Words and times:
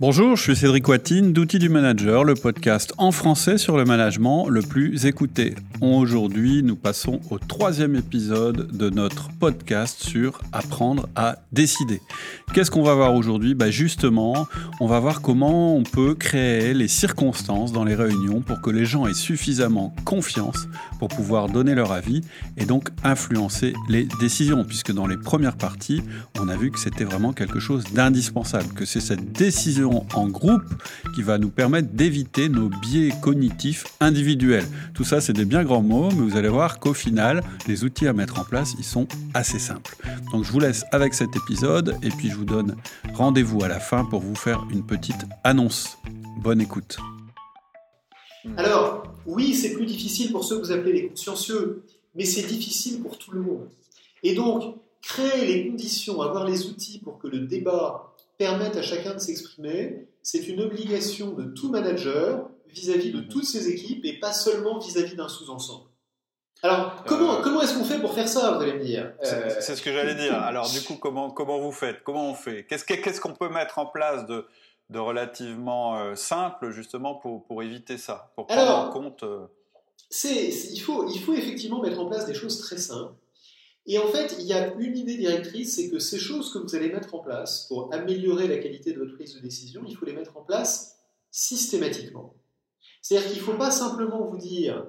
Bonjour, 0.00 0.34
je 0.34 0.42
suis 0.44 0.56
Cédric 0.56 0.88
Watine 0.88 1.34
d'Outils 1.34 1.58
du 1.58 1.68
Manager, 1.68 2.24
le 2.24 2.34
podcast 2.34 2.94
en 2.96 3.12
français 3.12 3.58
sur 3.58 3.76
le 3.76 3.84
management 3.84 4.48
le 4.48 4.62
plus 4.62 5.04
écouté. 5.04 5.54
Aujourd'hui, 5.82 6.62
nous 6.62 6.74
passons 6.74 7.20
au 7.28 7.38
troisième 7.38 7.94
épisode 7.94 8.74
de 8.74 8.88
notre 8.88 9.28
podcast 9.28 10.02
sur 10.02 10.40
apprendre 10.52 11.06
à 11.16 11.36
décider. 11.52 12.00
Qu'est-ce 12.54 12.70
qu'on 12.70 12.82
va 12.82 12.94
voir 12.94 13.14
aujourd'hui? 13.14 13.54
Bah 13.54 13.70
Justement, 13.70 14.48
on 14.80 14.86
va 14.86 15.00
voir 15.00 15.20
comment 15.20 15.76
on 15.76 15.82
peut 15.82 16.14
créer 16.14 16.72
les 16.72 16.88
circonstances 16.88 17.70
dans 17.72 17.84
les 17.84 17.94
réunions 17.94 18.40
pour 18.40 18.62
que 18.62 18.70
les 18.70 18.86
gens 18.86 19.06
aient 19.06 19.12
suffisamment 19.12 19.94
confiance 20.06 20.66
pour 20.98 21.08
pouvoir 21.08 21.50
donner 21.50 21.74
leur 21.74 21.92
avis 21.92 22.22
et 22.56 22.64
donc 22.64 22.88
influencer 23.04 23.74
les 23.90 24.08
décisions, 24.18 24.64
puisque 24.64 24.92
dans 24.92 25.06
les 25.06 25.18
premières 25.18 25.56
parties, 25.56 26.02
on 26.38 26.48
a 26.48 26.56
vu 26.56 26.70
que 26.70 26.80
c'était 26.80 27.04
vraiment 27.04 27.34
quelque 27.34 27.60
chose 27.60 27.84
d'indispensable, 27.92 28.72
que 28.74 28.86
c'est 28.86 29.00
cette 29.00 29.32
décision 29.32 29.89
en 30.14 30.28
groupe 30.28 30.64
qui 31.14 31.22
va 31.22 31.38
nous 31.38 31.50
permettre 31.50 31.88
d'éviter 31.92 32.48
nos 32.48 32.68
biais 32.68 33.12
cognitifs 33.20 33.84
individuels. 34.00 34.66
Tout 34.94 35.04
ça, 35.04 35.20
c'est 35.20 35.32
des 35.32 35.44
bien 35.44 35.64
grands 35.64 35.82
mots, 35.82 36.08
mais 36.10 36.22
vous 36.22 36.36
allez 36.36 36.48
voir 36.48 36.78
qu'au 36.78 36.94
final, 36.94 37.42
les 37.66 37.84
outils 37.84 38.06
à 38.06 38.12
mettre 38.12 38.40
en 38.40 38.44
place, 38.44 38.74
ils 38.78 38.84
sont 38.84 39.06
assez 39.34 39.58
simples. 39.58 39.96
Donc 40.32 40.44
je 40.44 40.52
vous 40.52 40.60
laisse 40.60 40.84
avec 40.92 41.14
cet 41.14 41.36
épisode 41.36 41.96
et 42.02 42.08
puis 42.10 42.30
je 42.30 42.36
vous 42.36 42.44
donne 42.44 42.76
rendez-vous 43.14 43.62
à 43.62 43.68
la 43.68 43.80
fin 43.80 44.04
pour 44.04 44.20
vous 44.20 44.34
faire 44.34 44.64
une 44.70 44.84
petite 44.84 45.26
annonce. 45.44 45.98
Bonne 46.42 46.60
écoute. 46.60 46.98
Alors, 48.56 49.02
oui, 49.26 49.54
c'est 49.54 49.74
plus 49.74 49.86
difficile 49.86 50.32
pour 50.32 50.44
ceux 50.44 50.58
que 50.58 50.66
vous 50.66 50.72
appelez 50.72 50.92
les 50.92 51.08
consciencieux, 51.08 51.82
mais 52.14 52.24
c'est 52.24 52.46
difficile 52.46 53.02
pour 53.02 53.18
tout 53.18 53.32
le 53.32 53.42
monde. 53.42 53.68
Et 54.22 54.34
donc, 54.34 54.76
créer 55.02 55.46
les 55.46 55.68
conditions, 55.68 56.22
avoir 56.22 56.46
les 56.46 56.66
outils 56.66 56.98
pour 56.98 57.18
que 57.18 57.28
le 57.28 57.40
débat 57.40 58.09
permettre 58.40 58.78
à 58.78 58.82
chacun 58.82 59.12
de 59.12 59.18
s'exprimer, 59.18 60.08
c'est 60.22 60.48
une 60.48 60.62
obligation 60.62 61.32
de 61.32 61.44
tout 61.52 61.68
manager 61.68 62.48
vis-à-vis 62.70 63.12
de 63.12 63.20
toutes 63.20 63.44
ses 63.44 63.68
équipes 63.68 64.02
et 64.06 64.18
pas 64.18 64.32
seulement 64.32 64.78
vis-à-vis 64.78 65.14
d'un 65.14 65.28
sous-ensemble. 65.28 65.90
Alors, 66.62 67.04
comment, 67.06 67.34
euh, 67.34 67.42
comment 67.42 67.60
est-ce 67.60 67.74
qu'on 67.74 67.84
fait 67.84 68.00
pour 68.00 68.14
faire 68.14 68.28
ça, 68.28 68.52
vous 68.52 68.62
allez 68.62 68.72
me 68.72 68.82
dire? 68.82 69.12
C'est 69.22 69.76
ce 69.76 69.82
que 69.82 69.92
j'allais 69.92 70.14
dire. 70.14 70.34
Alors, 70.34 70.70
du 70.70 70.80
coup, 70.80 70.94
comment, 70.94 71.30
comment 71.30 71.60
vous 71.60 71.70
faites? 71.70 72.02
Comment 72.02 72.30
on 72.30 72.34
fait? 72.34 72.64
Qu'est-ce 72.66 73.20
qu'on 73.20 73.34
peut 73.34 73.50
mettre 73.50 73.78
en 73.78 73.84
place 73.84 74.24
de, 74.24 74.46
de 74.88 74.98
relativement 74.98 75.98
euh, 75.98 76.14
simple, 76.14 76.70
justement, 76.70 77.16
pour, 77.16 77.44
pour 77.44 77.62
éviter 77.62 77.98
ça? 77.98 78.32
Pour 78.36 78.46
prendre 78.46 78.74
en 78.74 78.88
compte... 78.88 79.22
Euh, 79.22 79.48
il, 80.24 80.80
faut, 80.80 81.06
il 81.10 81.20
faut 81.20 81.34
effectivement 81.34 81.82
mettre 81.82 82.00
en 82.00 82.06
place 82.06 82.24
des 82.24 82.34
choses 82.34 82.58
très 82.58 82.78
simples. 82.78 83.12
Et 83.86 83.98
en 83.98 84.06
fait, 84.06 84.36
il 84.38 84.46
y 84.46 84.52
a 84.52 84.74
une 84.74 84.96
idée 84.96 85.16
directrice, 85.16 85.76
c'est 85.76 85.90
que 85.90 85.98
ces 85.98 86.18
choses 86.18 86.52
que 86.52 86.58
vous 86.58 86.74
allez 86.74 86.92
mettre 86.92 87.14
en 87.14 87.20
place 87.20 87.66
pour 87.68 87.92
améliorer 87.92 88.46
la 88.46 88.58
qualité 88.58 88.92
de 88.92 88.98
votre 88.98 89.14
prise 89.14 89.34
de 89.34 89.40
décision, 89.40 89.82
il 89.88 89.96
faut 89.96 90.04
les 90.04 90.12
mettre 90.12 90.36
en 90.36 90.42
place 90.42 90.98
systématiquement. 91.30 92.34
C'est-à-dire 93.02 93.28
qu'il 93.28 93.38
ne 93.38 93.44
faut 93.44 93.56
pas 93.56 93.70
simplement 93.70 94.24
vous 94.26 94.36
dire 94.36 94.86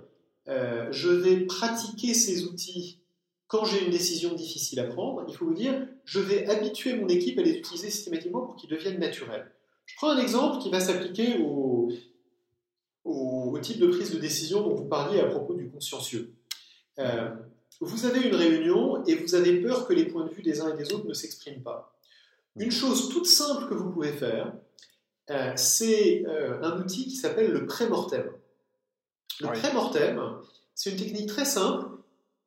euh, 0.48 0.88
je 0.92 1.10
vais 1.10 1.46
pratiquer 1.46 2.14
ces 2.14 2.46
outils 2.46 3.02
quand 3.48 3.66
j'ai 3.66 3.84
une 3.84 3.92
décision 3.92 4.34
difficile 4.34 4.80
à 4.80 4.86
prendre, 4.86 5.26
il 5.28 5.36
faut 5.36 5.46
vous 5.46 5.54
dire 5.54 5.86
je 6.06 6.22
vais 6.22 6.48
habituer 6.48 6.96
mon 6.96 7.10
équipe 7.10 7.38
à 7.38 7.42
les 7.42 7.52
utiliser 7.52 7.90
systématiquement 7.90 8.42
pour 8.42 8.56
qu'ils 8.56 8.70
deviennent 8.70 9.00
naturels. 9.00 9.52
Je 9.86 9.96
prends 9.98 10.12
un 10.12 10.20
exemple 10.20 10.62
qui 10.62 10.70
va 10.70 10.80
s'appliquer 10.80 11.38
au, 11.40 11.92
type 13.62 13.80
de 13.80 13.88
prise 13.88 14.12
de 14.12 14.18
décision 14.18 14.62
dont 14.62 14.74
vous 14.74 14.86
parliez 14.86 15.20
à 15.20 15.26
propos 15.26 15.54
du 15.54 15.70
consciencieux. 15.70 16.34
Euh, 16.98 17.30
vous 17.82 18.06
avez 18.06 18.22
une 18.22 18.36
réunion 18.36 19.04
et 19.06 19.16
vous 19.16 19.36
avez 19.36 19.60
peur 19.60 19.88
que 19.88 19.94
les 19.94 20.06
points 20.06 20.26
de 20.26 20.30
vue 20.30 20.44
des 20.44 20.62
uns 20.62 20.74
et 20.74 20.78
des 20.78 20.94
autres 20.94 21.08
ne 21.08 21.14
s'expriment 21.14 21.64
pas. 21.64 21.98
Une 22.56 22.72
chose 22.72 23.10
toute 23.10 23.26
simple 23.26 23.68
que 23.68 23.74
vous 23.74 23.90
pouvez 23.90 24.12
faire, 24.12 24.54
euh, 25.32 25.54
c'est 25.56 26.24
euh, 26.28 26.62
un 26.62 26.80
outil 26.80 27.08
qui 27.08 27.16
s'appelle 27.16 27.52
le 27.52 27.66
pré-mortem. 27.66 28.30
Le 29.40 29.48
pré-mortem, 29.48 30.22
c'est 30.76 30.92
une 30.92 30.98
technique 30.98 31.28
très 31.28 31.46
simple, 31.46 31.88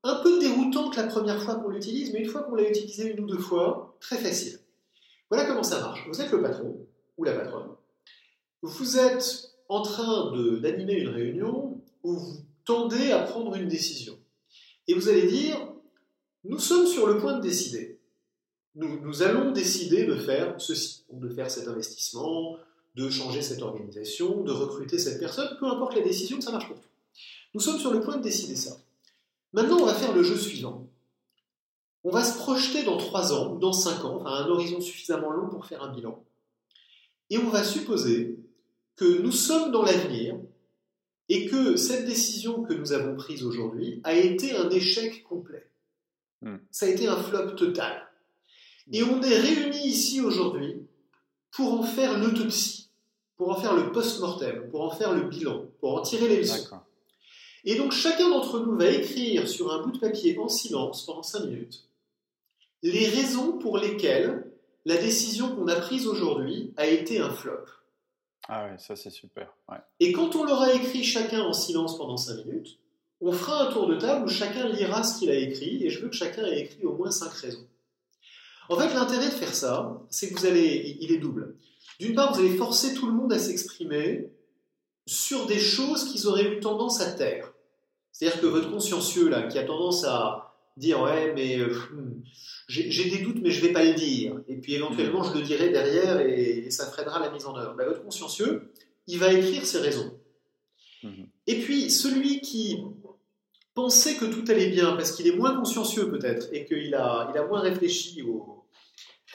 un 0.04 0.16
peu 0.16 0.38
déroutante 0.38 0.96
la 0.96 1.04
première 1.04 1.42
fois 1.42 1.56
qu'on 1.56 1.70
l'utilise, 1.70 2.12
mais 2.12 2.20
une 2.20 2.28
fois 2.28 2.42
qu'on 2.42 2.54
l'a 2.54 2.68
utilisé 2.68 3.10
une 3.10 3.20
ou 3.20 3.26
deux 3.26 3.38
fois, 3.38 3.96
très 4.00 4.18
facile. 4.18 4.60
Voilà 5.30 5.46
comment 5.46 5.62
ça 5.62 5.80
marche. 5.80 6.06
Vous 6.06 6.20
êtes 6.20 6.30
le 6.30 6.42
patron 6.42 6.86
ou 7.16 7.24
la 7.24 7.32
patronne. 7.32 7.70
Vous 8.62 8.98
êtes 8.98 9.50
en 9.68 9.82
train 9.82 10.30
d'animer 10.60 10.94
une 10.94 11.08
réunion 11.08 11.80
où 12.02 12.12
vous 12.14 12.36
tendez 12.64 13.10
à 13.10 13.20
prendre 13.20 13.56
une 13.56 13.68
décision. 13.68 14.16
Et 14.86 14.94
vous 14.94 15.08
allez 15.08 15.26
dire, 15.26 15.56
nous 16.44 16.58
sommes 16.58 16.86
sur 16.86 17.06
le 17.06 17.18
point 17.18 17.36
de 17.38 17.42
décider. 17.42 17.98
Nous, 18.74 19.22
allons 19.22 19.52
décider 19.52 20.04
de 20.04 20.16
faire 20.16 20.60
ceci, 20.60 21.04
de 21.12 21.28
faire 21.28 21.50
cet 21.50 21.68
investissement, 21.68 22.56
de 22.96 23.08
changer 23.08 23.40
cette 23.40 23.62
organisation, 23.62 24.42
de 24.42 24.50
recruter 24.50 24.98
cette 24.98 25.20
personne, 25.20 25.56
peu 25.60 25.66
importe 25.66 25.94
la 25.94 26.02
décision, 26.02 26.40
ça 26.40 26.50
marche 26.50 26.66
pour 26.66 26.80
tout. 26.80 26.88
Nous 27.54 27.60
sommes 27.60 27.78
sur 27.78 27.92
le 27.92 28.00
point 28.00 28.16
de 28.16 28.22
décider 28.22 28.56
ça. 28.56 28.76
Maintenant, 29.52 29.78
on 29.78 29.86
va 29.86 29.94
faire 29.94 30.12
le 30.12 30.24
jeu 30.24 30.36
suivant. 30.36 30.88
On 32.02 32.10
va 32.10 32.24
se 32.24 32.36
projeter 32.36 32.82
dans 32.82 32.96
3 32.96 33.32
ans 33.32 33.54
ou 33.54 33.58
dans 33.58 33.72
5 33.72 34.04
ans, 34.04 34.16
enfin 34.20 34.30
un 34.30 34.48
horizon 34.48 34.80
suffisamment 34.80 35.30
long 35.30 35.48
pour 35.48 35.66
faire 35.66 35.82
un 35.82 35.92
bilan. 35.92 36.22
Et 37.30 37.38
on 37.38 37.48
va 37.48 37.64
supposer 37.64 38.38
que 38.96 39.22
nous 39.22 39.32
sommes 39.32 39.70
dans 39.70 39.82
l'avenir 39.82 40.36
et 41.28 41.46
que 41.46 41.76
cette 41.76 42.06
décision 42.06 42.62
que 42.62 42.74
nous 42.74 42.92
avons 42.92 43.16
prise 43.16 43.44
aujourd'hui 43.44 44.00
a 44.04 44.14
été 44.14 44.56
un 44.56 44.68
échec 44.70 45.22
complet. 45.24 45.70
Hmm. 46.42 46.56
Ça 46.70 46.86
a 46.86 46.90
été 46.90 47.06
un 47.06 47.16
flop 47.16 47.52
total. 47.52 48.06
Et 48.92 49.02
on 49.02 49.22
est 49.22 49.38
réunis 49.38 49.86
ici 49.86 50.20
aujourd'hui 50.20 50.82
pour 51.50 51.80
en 51.80 51.82
faire 51.82 52.18
l'autopsie, 52.18 52.90
pour 53.36 53.50
en 53.50 53.60
faire 53.60 53.74
le 53.74 53.92
post-mortem, 53.92 54.68
pour 54.70 54.82
en 54.82 54.90
faire 54.90 55.14
le 55.14 55.22
bilan, 55.22 55.66
pour 55.80 55.94
en 55.94 56.02
tirer 56.02 56.28
les 56.28 56.38
leçons. 56.38 56.78
Et 57.64 57.76
donc 57.76 57.92
chacun 57.92 58.28
d'entre 58.28 58.60
nous 58.60 58.76
va 58.76 58.90
écrire 58.90 59.48
sur 59.48 59.72
un 59.72 59.82
bout 59.82 59.92
de 59.92 59.98
papier 59.98 60.38
en 60.38 60.48
silence 60.48 61.06
pendant 61.06 61.22
5 61.22 61.46
minutes 61.46 61.88
les 62.84 63.08
raisons 63.08 63.52
pour 63.58 63.78
lesquelles 63.78 64.44
la 64.84 64.98
décision 64.98 65.56
qu'on 65.56 65.68
a 65.68 65.76
prise 65.76 66.06
aujourd'hui 66.06 66.74
a 66.76 66.86
été 66.86 67.18
un 67.18 67.30
flop. 67.30 67.64
Ah 68.48 68.68
oui, 68.70 68.76
ça 68.78 68.96
c'est 68.96 69.10
super. 69.10 69.54
Et 70.00 70.12
quand 70.12 70.36
on 70.36 70.44
l'aura 70.44 70.72
écrit 70.72 71.02
chacun 71.02 71.42
en 71.42 71.52
silence 71.52 71.96
pendant 71.96 72.16
5 72.16 72.44
minutes, 72.44 72.78
on 73.20 73.32
fera 73.32 73.68
un 73.68 73.72
tour 73.72 73.86
de 73.86 73.96
table 73.96 74.26
où 74.26 74.28
chacun 74.28 74.68
lira 74.68 75.02
ce 75.02 75.18
qu'il 75.18 75.30
a 75.30 75.34
écrit 75.34 75.84
et 75.84 75.90
je 75.90 76.00
veux 76.00 76.08
que 76.08 76.16
chacun 76.16 76.44
ait 76.44 76.60
écrit 76.60 76.84
au 76.84 76.94
moins 76.94 77.10
5 77.10 77.32
raisons. 77.32 77.66
En 78.68 78.76
fait, 78.76 78.92
l'intérêt 78.92 79.26
de 79.26 79.34
faire 79.34 79.54
ça, 79.54 80.02
c'est 80.10 80.30
que 80.30 80.38
vous 80.38 80.46
allez, 80.46 80.96
il 81.00 81.12
est 81.12 81.18
double. 81.18 81.56
D'une 82.00 82.14
part, 82.14 82.32
vous 82.32 82.40
allez 82.40 82.56
forcer 82.56 82.94
tout 82.94 83.06
le 83.06 83.12
monde 83.12 83.32
à 83.32 83.38
s'exprimer 83.38 84.30
sur 85.06 85.46
des 85.46 85.58
choses 85.58 86.10
qu'ils 86.10 86.26
auraient 86.26 86.50
eu 86.50 86.60
tendance 86.60 87.00
à 87.00 87.12
taire. 87.12 87.52
C'est-à-dire 88.12 88.40
que 88.40 88.46
votre 88.46 88.70
consciencieux, 88.70 89.28
là, 89.28 89.42
qui 89.42 89.58
a 89.58 89.64
tendance 89.64 90.04
à 90.04 90.43
dire 90.76 91.00
Ouais, 91.00 91.32
mais 91.34 91.58
euh, 91.58 91.68
hmm, 91.68 92.22
j'ai 92.68 93.10
des 93.10 93.22
doutes, 93.22 93.40
mais 93.42 93.50
je 93.50 93.62
ne 93.62 93.66
vais 93.66 93.72
pas 93.72 93.84
le 93.84 93.94
dire. 93.94 94.40
Et 94.48 94.56
puis 94.56 94.74
éventuellement, 94.74 95.22
je 95.22 95.38
le 95.38 95.42
dirai 95.42 95.70
derrière 95.70 96.20
et, 96.20 96.70
ça 96.70 96.86
freinera 96.86 97.20
la 97.20 97.30
mise 97.30 97.46
en 97.46 97.56
œuvre. 97.56 97.74
Ben, 97.76 97.86
votre 97.86 98.02
consciencieux, 98.02 98.72
il 99.06 99.18
va 99.18 99.32
écrire 99.32 99.64
ses 99.64 99.78
raisons. 99.78 100.18
Mhm. 101.02 101.28
Et 101.46 101.60
puis, 101.60 101.90
celui 101.90 102.40
qui 102.40 102.78
pensait 103.74 104.16
que 104.16 104.24
tout 104.24 104.44
allait 104.50 104.70
bien, 104.70 104.96
parce 104.96 105.12
qu'il 105.12 105.26
est 105.26 105.36
moins 105.36 105.56
consciencieux 105.56 106.10
peut-être, 106.10 106.48
et 106.52 106.64
qu'il 106.64 106.94
a, 106.94 107.30
il 107.32 107.38
a 107.38 107.46
moins 107.46 107.60
réfléchi 107.60 108.22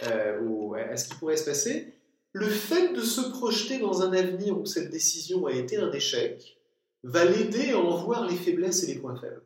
euh, 0.08 0.72
à 0.92 0.98
ce 0.98 1.10
qui 1.10 1.16
pourrait 1.16 1.38
se 1.38 1.46
passer, 1.46 1.94
le 2.32 2.48
fait 2.48 2.94
de 2.94 3.02
se 3.02 3.22
projeter 3.22 3.80
dans 3.80 4.02
un 4.02 4.14
avenir 4.14 4.58
où 4.58 4.66
cette 4.66 4.90
décision 4.90 5.46
a 5.46 5.54
été 5.54 5.78
un 5.78 5.92
échec 5.92 6.58
va 7.04 7.26
l'aider 7.26 7.72
à 7.72 7.80
en 7.80 8.04
voir 8.04 8.28
les 8.28 8.36
faiblesses 8.36 8.84
et 8.84 8.94
les 8.94 9.00
points 9.00 9.16
faibles. 9.16 9.44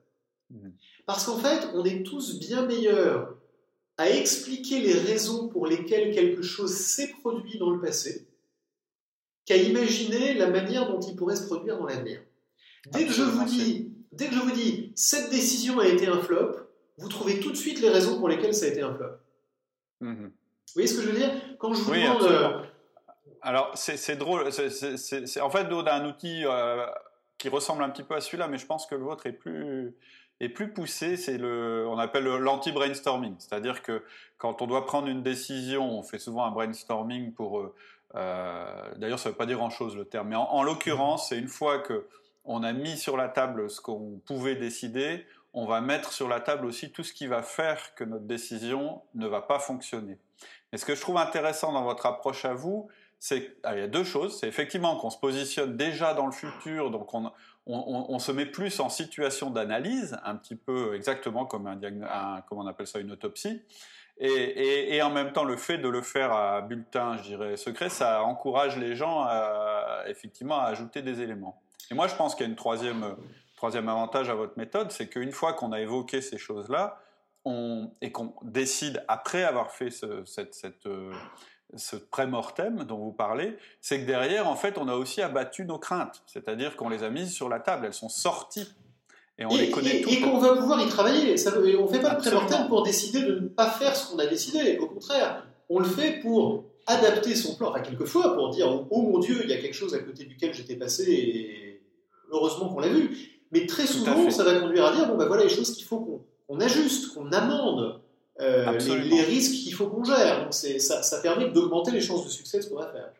Mhm. 0.49 0.73
Parce 1.05 1.25
qu'en 1.25 1.37
fait, 1.37 1.67
on 1.73 1.83
est 1.83 2.03
tous 2.03 2.39
bien 2.39 2.65
meilleurs 2.65 3.35
à 3.97 4.09
expliquer 4.09 4.79
les 4.79 4.93
raisons 4.93 5.49
pour 5.49 5.67
lesquelles 5.67 6.13
quelque 6.13 6.41
chose 6.41 6.73
s'est 6.73 7.13
produit 7.21 7.59
dans 7.59 7.69
le 7.69 7.79
passé 7.79 8.27
qu'à 9.45 9.57
imaginer 9.57 10.33
la 10.35 10.47
manière 10.47 10.87
dont 10.87 10.99
il 10.99 11.15
pourrait 11.15 11.35
se 11.35 11.45
produire 11.45 11.77
dans 11.77 11.85
l'avenir. 11.85 12.21
Dès 12.91 13.05
que 13.05 13.11
je 13.11 13.23
vous 13.23 13.45
dis, 13.45 13.91
dès 14.11 14.27
que 14.27 14.35
je 14.35 14.39
vous 14.39 14.51
dis, 14.51 14.93
cette 14.95 15.29
décision 15.29 15.79
a 15.79 15.87
été 15.87 16.07
un 16.07 16.19
flop, 16.19 16.51
vous 16.97 17.09
trouvez 17.09 17.39
tout 17.39 17.51
de 17.51 17.55
suite 17.55 17.81
les 17.81 17.89
raisons 17.89 18.19
pour 18.19 18.29
lesquelles 18.29 18.53
ça 18.53 18.65
a 18.65 18.69
été 18.69 18.81
un 18.81 18.93
flop. 18.93 19.11
Mhm. 20.01 20.25
Vous 20.25 20.73
voyez 20.73 20.87
ce 20.87 20.95
que 20.95 21.01
je 21.01 21.09
veux 21.09 21.17
dire? 21.17 21.31
Quand 21.59 21.73
je 21.73 21.81
vous 21.81 21.93
demande. 21.93 22.23
Euh, 22.23 22.61
Alors, 23.41 23.71
c'est 23.75 24.15
drôle. 24.15 24.47
en 24.47 25.49
fait, 25.49 25.67
on 25.71 25.85
a 25.85 25.93
un 25.93 26.07
outil 26.07 26.43
euh, 26.45 26.85
qui 27.37 27.49
ressemble 27.49 27.83
un 27.83 27.89
petit 27.89 28.03
peu 28.03 28.15
à 28.15 28.21
celui-là, 28.21 28.47
mais 28.47 28.57
je 28.57 28.65
pense 28.65 28.85
que 28.85 28.95
le 28.95 29.03
vôtre 29.03 29.25
est 29.27 29.33
plus, 29.33 29.93
et 30.43 30.49
plus 30.49 30.73
poussé, 30.73 31.15
c'est 31.15 31.37
le, 31.37 31.87
on 31.87 31.97
appelle 31.97 32.25
l'anti-brainstorming. 32.25 33.35
C'est-à-dire 33.39 33.81
que 33.81 34.03
quand 34.37 34.61
on 34.61 34.67
doit 34.67 34.85
prendre 34.85 35.07
une 35.07 35.23
décision, 35.23 35.89
on 35.89 36.03
fait 36.03 36.19
souvent 36.19 36.43
un 36.43 36.51
brainstorming 36.51 37.31
pour. 37.31 37.59
Euh, 37.59 37.73
euh, 38.15 38.93
d'ailleurs, 38.97 39.19
ça 39.19 39.29
ne 39.29 39.33
veut 39.33 39.37
pas 39.37 39.45
dire 39.45 39.57
grand-chose 39.57 39.95
le 39.95 40.03
terme, 40.03 40.27
mais 40.29 40.35
en, 40.35 40.61
l'occurrence, 40.63 41.29
c'est 41.29 41.37
une 41.39 41.47
fois 41.47 41.79
que 41.79 42.07
on 42.43 42.61
a 42.61 42.73
mis 42.73 42.97
sur 42.97 43.15
la 43.15 43.29
table 43.29 43.69
ce 43.69 43.79
qu'on 43.79 44.19
pouvait 44.25 44.55
décider, 44.55 45.25
on 45.53 45.65
va 45.65 45.79
mettre 45.79 46.11
sur 46.11 46.27
la 46.27 46.41
table 46.41 46.65
aussi 46.65 46.91
tout 46.91 47.03
ce 47.03 47.13
qui 47.13 47.25
va 47.25 47.41
faire 47.41 47.95
que 47.95 48.03
notre 48.03 48.25
décision 48.25 49.01
ne 49.15 49.27
va 49.27 49.41
pas 49.41 49.59
fonctionner. 49.59 50.17
Et 50.73 50.77
ce 50.77 50.85
que 50.85 50.93
je 50.93 50.99
trouve 50.99 51.17
intéressant 51.17 51.71
dans 51.71 51.83
votre 51.83 52.05
approche 52.05 52.43
à 52.43 52.53
vous, 52.53 52.89
c'est 53.19 53.55
ah, 53.63 53.75
il 53.75 53.79
y 53.79 53.83
a 53.83 53.87
deux 53.87 54.03
choses. 54.03 54.37
C'est 54.37 54.49
effectivement 54.49 54.97
qu'on 54.97 55.09
se 55.09 55.17
positionne 55.17 55.77
déjà 55.77 56.13
dans 56.13 56.25
le 56.25 56.33
futur, 56.33 56.91
donc 56.91 57.13
on, 57.13 57.31
on, 57.65 58.19
se 58.19 58.31
met 58.31 58.45
plus 58.45 58.79
en 58.79 58.89
situation 58.89 59.49
d'analyse, 59.49 60.17
un 60.23 60.35
petit 60.35 60.55
peu 60.55 60.95
exactement 60.95 61.45
comme 61.45 61.67
un, 61.67 61.79
on 62.51 62.67
appelle 62.67 62.87
ça 62.87 62.99
une 62.99 63.11
autopsie. 63.11 63.61
Et, 64.19 65.01
en 65.01 65.09
même 65.09 65.31
temps, 65.33 65.43
le 65.43 65.57
fait 65.57 65.77
de 65.77 65.87
le 65.87 66.01
faire 66.01 66.31
à 66.33 66.61
bulletin, 66.61 67.17
je 67.17 67.23
dirais, 67.23 67.57
secret, 67.57 67.89
ça 67.89 68.23
encourage 68.23 68.77
les 68.77 68.95
gens 68.95 69.23
à, 69.23 70.03
effectivement 70.07 70.59
à 70.59 70.65
ajouter 70.65 71.01
des 71.01 71.21
éléments. 71.21 71.61
Et 71.89 71.95
moi, 71.95 72.07
je 72.07 72.15
pense 72.15 72.35
qu'il 72.35 72.45
y 72.45 72.47
a 72.47 72.49
une 72.49 72.55
troisième, 72.55 73.15
troisième 73.55 73.89
avantage 73.89 74.29
à 74.29 74.35
votre 74.35 74.57
méthode, 74.57 74.91
c'est 74.91 75.07
qu'une 75.07 75.31
fois 75.31 75.53
qu'on 75.53 75.71
a 75.71 75.79
évoqué 75.79 76.21
ces 76.21 76.37
choses-là, 76.37 76.99
et 78.01 78.11
qu'on 78.11 78.33
décide, 78.41 79.03
après 79.07 79.43
avoir 79.43 79.71
fait 79.71 79.89
ce, 79.89 80.23
cette, 80.25 80.53
cette, 80.53 80.85
euh, 80.85 81.11
ce 81.75 81.95
pré-mortem 81.95 82.83
dont 82.83 82.97
vous 82.97 83.11
parlez, 83.11 83.57
c'est 83.81 84.01
que 84.01 84.05
derrière, 84.05 84.47
en 84.47 84.55
fait, 84.55 84.77
on 84.77 84.87
a 84.87 84.95
aussi 84.95 85.21
abattu 85.21 85.65
nos 85.65 85.77
craintes. 85.77 86.23
C'est-à-dire 86.25 86.75
qu'on 86.75 86.89
les 86.89 87.03
a 87.03 87.09
mises 87.09 87.31
sur 87.31 87.49
la 87.49 87.59
table, 87.59 87.85
elles 87.85 87.93
sont 87.93 88.09
sorties 88.09 88.67
et 89.37 89.45
on 89.45 89.55
les 89.55 89.69
connaît 89.69 90.01
toutes. 90.01 90.13
Et 90.13 90.21
qu'on 90.21 90.37
va 90.37 90.55
pouvoir 90.55 90.79
y 90.81 90.87
travailler. 90.87 91.37
Ça, 91.37 91.51
on 91.57 91.61
ne 91.61 91.87
fait 91.87 92.01
pas 92.01 92.13
le 92.13 92.17
pré-mortem 92.19 92.67
pour 92.67 92.83
décider 92.83 93.21
de 93.21 93.39
ne 93.39 93.47
pas 93.47 93.69
faire 93.69 93.95
ce 93.95 94.11
qu'on 94.11 94.19
a 94.19 94.27
décidé. 94.27 94.77
Au 94.77 94.87
contraire, 94.87 95.45
on 95.69 95.79
le 95.79 95.85
fait 95.85 96.19
pour 96.21 96.65
adapter 96.85 97.35
son 97.35 97.55
plan. 97.55 97.71
Enfin, 97.71 97.81
quelquefois, 97.81 98.35
pour 98.35 98.49
dire 98.49 98.85
Oh 98.91 99.01
mon 99.01 99.19
Dieu, 99.19 99.41
il 99.43 99.49
y 99.49 99.53
a 99.53 99.57
quelque 99.57 99.75
chose 99.75 99.95
à 99.95 99.99
côté 99.99 100.25
duquel 100.25 100.53
j'étais 100.53 100.75
passé 100.75 101.11
et 101.11 101.81
heureusement 102.31 102.69
qu'on 102.69 102.79
l'a 102.79 102.89
vu. 102.89 103.41
Mais 103.51 103.65
très 103.65 103.87
souvent, 103.87 104.29
ça 104.29 104.43
va 104.43 104.59
conduire 104.59 104.85
à 104.85 104.95
dire 104.95 105.07
Bon, 105.07 105.15
ben 105.15 105.25
voilà 105.25 105.43
les 105.43 105.49
choses 105.49 105.73
qu'il 105.73 105.85
faut 105.85 106.25
qu'on 106.47 106.59
ajuste, 106.59 107.13
qu'on 107.15 107.31
amende. 107.31 108.01
Euh, 108.43 108.77
les, 108.77 109.21
risques 109.21 109.53
qu'il 109.53 109.73
faut 109.73 109.87
qu'on 109.87 110.03
gère. 110.03 110.43
Donc 110.43 110.53
ça, 110.53 111.01
ça 111.01 111.21
permet 111.21 111.49
d'augmenter 111.49 111.91
les 111.91 112.01
chances 112.01 112.25
de 112.25 112.29
succès 112.29 112.57
de 112.57 112.63
ce 112.63 112.69
qu'on 112.69 112.79
va 112.79 112.91
faire. 112.91 113.11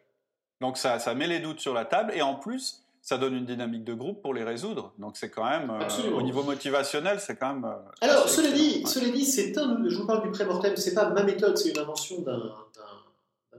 Donc 0.62 0.78
ça, 0.78 1.00
ça 1.00 1.16
met 1.16 1.28
les 1.28 1.40
doutes 1.40 1.60
sur 1.60 1.74
la 1.74 1.86
table 1.86 2.14
et 2.16 2.22
en 2.22 2.36
plus, 2.36 2.84
ça 3.02 3.18
donne 3.18 3.36
une 3.36 3.46
dynamique 3.46 3.84
de 3.84 3.94
groupe 3.94 4.22
pour 4.22 4.34
les 4.34 4.44
résoudre. 4.44 4.94
Donc 4.98 5.18
c'est 5.18 5.30
quand 5.30 5.44
même, 5.44 5.70
euh, 5.70 6.12
au 6.12 6.22
niveau 6.22 6.42
motivationnel, 6.44 7.20
c'est 7.20 7.36
quand 7.36 7.54
même. 7.54 7.66
Euh, 7.66 7.76
Alors, 8.00 8.30
cela 8.30 8.50
dit, 8.52 8.84
cela 8.88 9.10
dit, 9.10 9.26
c'est 9.26 9.58
un, 9.58 9.78
je 9.86 9.98
vous 9.98 10.08
parle 10.08 10.24
du 10.24 10.32
pré-mortem, 10.32 10.76
c'est 10.78 10.94
pas 10.94 11.10
ma 11.10 11.24
méthode, 11.24 11.58
c'est 11.58 11.70
une 11.70 11.80
invention 11.80 12.22
d'un 12.22 12.40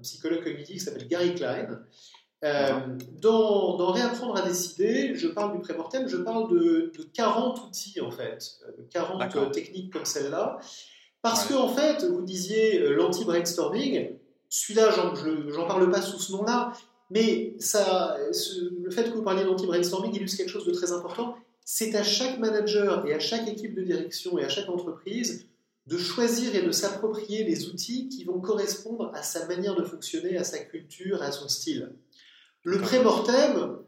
psychologue 0.00 0.42
cognitif 0.42 0.76
qui 0.76 0.80
s'appelle 0.80 1.06
Gary 1.06 1.34
Klein. 1.34 1.78
Euh, 2.42 2.80
dans, 3.20 3.76
dans, 3.76 3.92
Réapprendre 3.92 4.36
à 4.36 4.42
décider, 4.42 5.14
je 5.14 5.28
parle 5.28 5.54
du 5.54 5.60
pré-mortem, 5.60 6.08
je 6.08 6.18
parle 6.18 6.50
de, 6.50 6.92
40 7.14 7.66
outils 7.66 8.00
en 8.00 8.10
fait, 8.10 8.60
de 8.78 8.82
40 8.90 9.52
techniques 9.52 9.92
comme 9.92 10.04
celle-là. 10.04 10.58
Parce 11.24 11.46
que 11.46 11.54
en 11.54 11.68
fait, 11.68 12.04
vous 12.04 12.20
disiez 12.20 12.80
l'anti-brainstorming, 12.80 14.10
celui-là, 14.50 14.90
j'en 14.90 15.66
parle 15.66 15.90
pas 15.90 16.02
sous 16.02 16.18
ce 16.18 16.32
nom-là, 16.32 16.74
mais 17.08 17.54
ça, 17.58 18.18
le 18.82 18.90
fait 18.90 19.04
que 19.04 19.16
vous 19.16 19.22
parliez 19.22 19.42
d'anti-brainstorming 19.42 20.14
illustre 20.14 20.36
quelque 20.36 20.50
chose 20.50 20.66
de 20.66 20.72
très 20.72 20.92
important. 20.92 21.34
C'est 21.64 21.94
à 21.94 22.02
chaque 22.02 22.38
manager 22.38 23.06
et 23.06 23.14
à 23.14 23.20
chaque 23.20 23.48
équipe 23.48 23.74
de 23.74 23.80
direction 23.80 24.38
et 24.38 24.44
à 24.44 24.50
chaque 24.50 24.68
entreprise 24.68 25.46
de 25.86 25.96
choisir 25.96 26.54
et 26.54 26.60
de 26.60 26.72
s'approprier 26.72 27.44
les 27.44 27.68
outils 27.70 28.10
qui 28.10 28.24
vont 28.24 28.40
correspondre 28.40 29.10
à 29.14 29.22
sa 29.22 29.46
manière 29.46 29.74
de 29.76 29.82
fonctionner, 29.82 30.36
à 30.36 30.44
sa 30.44 30.58
culture, 30.58 31.22
à 31.22 31.32
son 31.32 31.48
style. 31.48 31.94
Le 32.64 32.78
pré-mortem, 32.82 33.78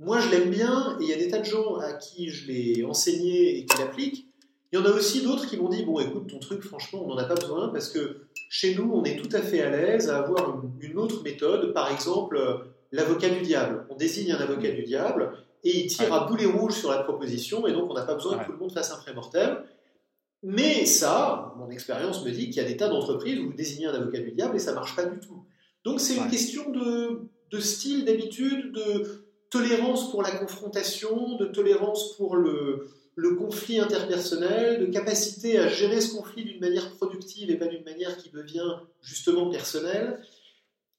moi 0.00 0.18
je 0.18 0.28
l'aime 0.28 0.50
bien 0.50 0.98
et 1.00 1.04
il 1.04 1.08
y 1.08 1.12
a 1.12 1.16
des 1.16 1.28
tas 1.28 1.38
de 1.38 1.44
gens 1.44 1.76
à 1.76 1.92
qui 1.92 2.30
je 2.30 2.48
l'ai 2.48 2.84
enseigné 2.84 3.58
et 3.58 3.64
qui 3.64 3.78
l'appliquent. 3.78 4.26
Il 4.72 4.78
y 4.78 4.82
en 4.82 4.86
a 4.86 4.90
aussi 4.90 5.22
d'autres 5.22 5.46
qui 5.46 5.56
m'ont 5.56 5.68
dit 5.68 5.84
Bon, 5.84 5.98
écoute, 5.98 6.28
ton 6.28 6.38
truc, 6.38 6.62
franchement, 6.62 7.02
on 7.04 7.08
n'en 7.08 7.18
a 7.18 7.24
pas 7.24 7.34
besoin 7.34 7.68
parce 7.68 7.88
que 7.88 8.22
chez 8.48 8.74
nous, 8.74 8.90
on 8.92 9.04
est 9.04 9.16
tout 9.16 9.34
à 9.34 9.40
fait 9.40 9.62
à 9.62 9.70
l'aise 9.70 10.08
à 10.08 10.18
avoir 10.18 10.62
une, 10.80 10.98
autre 10.98 11.22
méthode. 11.22 11.72
Par 11.72 11.90
exemple, 11.90 12.36
euh, 12.36 12.58
l'avocat 12.92 13.30
du 13.30 13.42
diable. 13.42 13.86
On 13.90 13.96
désigne 13.96 14.32
un 14.32 14.38
avocat 14.38 14.70
du 14.70 14.82
diable 14.82 15.32
et 15.64 15.84
il 15.84 15.86
tire 15.88 16.12
à 16.12 16.26
boulet 16.26 16.46
rouge 16.46 16.74
sur 16.74 16.90
la 16.90 17.02
proposition 17.02 17.66
et 17.66 17.72
donc 17.72 17.90
on 17.90 17.94
n'a 17.94 18.02
pas 18.02 18.14
besoin 18.14 18.38
que 18.38 18.46
tout 18.46 18.52
le 18.52 18.58
monde 18.58 18.72
fasse 18.72 18.92
un 18.92 18.96
pré-mortem. 18.96 19.62
Mais 20.42 20.86
ça, 20.86 21.52
mon 21.58 21.70
expérience 21.70 22.24
me 22.24 22.30
dit 22.30 22.46
qu'il 22.46 22.56
y 22.56 22.60
a 22.60 22.68
des 22.68 22.76
tas 22.76 22.88
d'entreprises 22.88 23.38
où 23.38 23.46
vous 23.46 23.52
désignez 23.52 23.86
un 23.86 23.94
avocat 23.94 24.20
du 24.20 24.32
diable 24.32 24.56
et 24.56 24.58
ça 24.58 24.72
marche 24.72 24.96
pas 24.96 25.04
du 25.04 25.20
tout. 25.20 25.44
Donc 25.84 26.00
c'est 26.00 26.16
une 26.16 26.28
question 26.28 26.70
de, 26.70 27.28
de 27.50 27.60
style, 27.60 28.04
d'habitude, 28.04 28.72
de 28.72 29.26
tolérance 29.50 30.10
pour 30.10 30.22
la 30.22 30.30
confrontation, 30.30 31.36
de 31.36 31.46
tolérance 31.46 32.16
pour 32.16 32.36
le, 32.36 32.88
le 33.16 33.34
conflit 33.34 33.78
interpersonnel, 33.78 34.80
de 34.80 34.86
capacité 34.86 35.58
à 35.58 35.68
gérer 35.68 36.00
ce 36.00 36.16
conflit 36.16 36.44
d'une 36.44 36.60
manière 36.60 36.90
productive 36.96 37.50
et 37.50 37.56
pas 37.56 37.66
d'une 37.66 37.84
manière 37.84 38.16
qui 38.16 38.30
devient 38.30 38.78
justement 39.02 39.50
personnelle. 39.50 40.22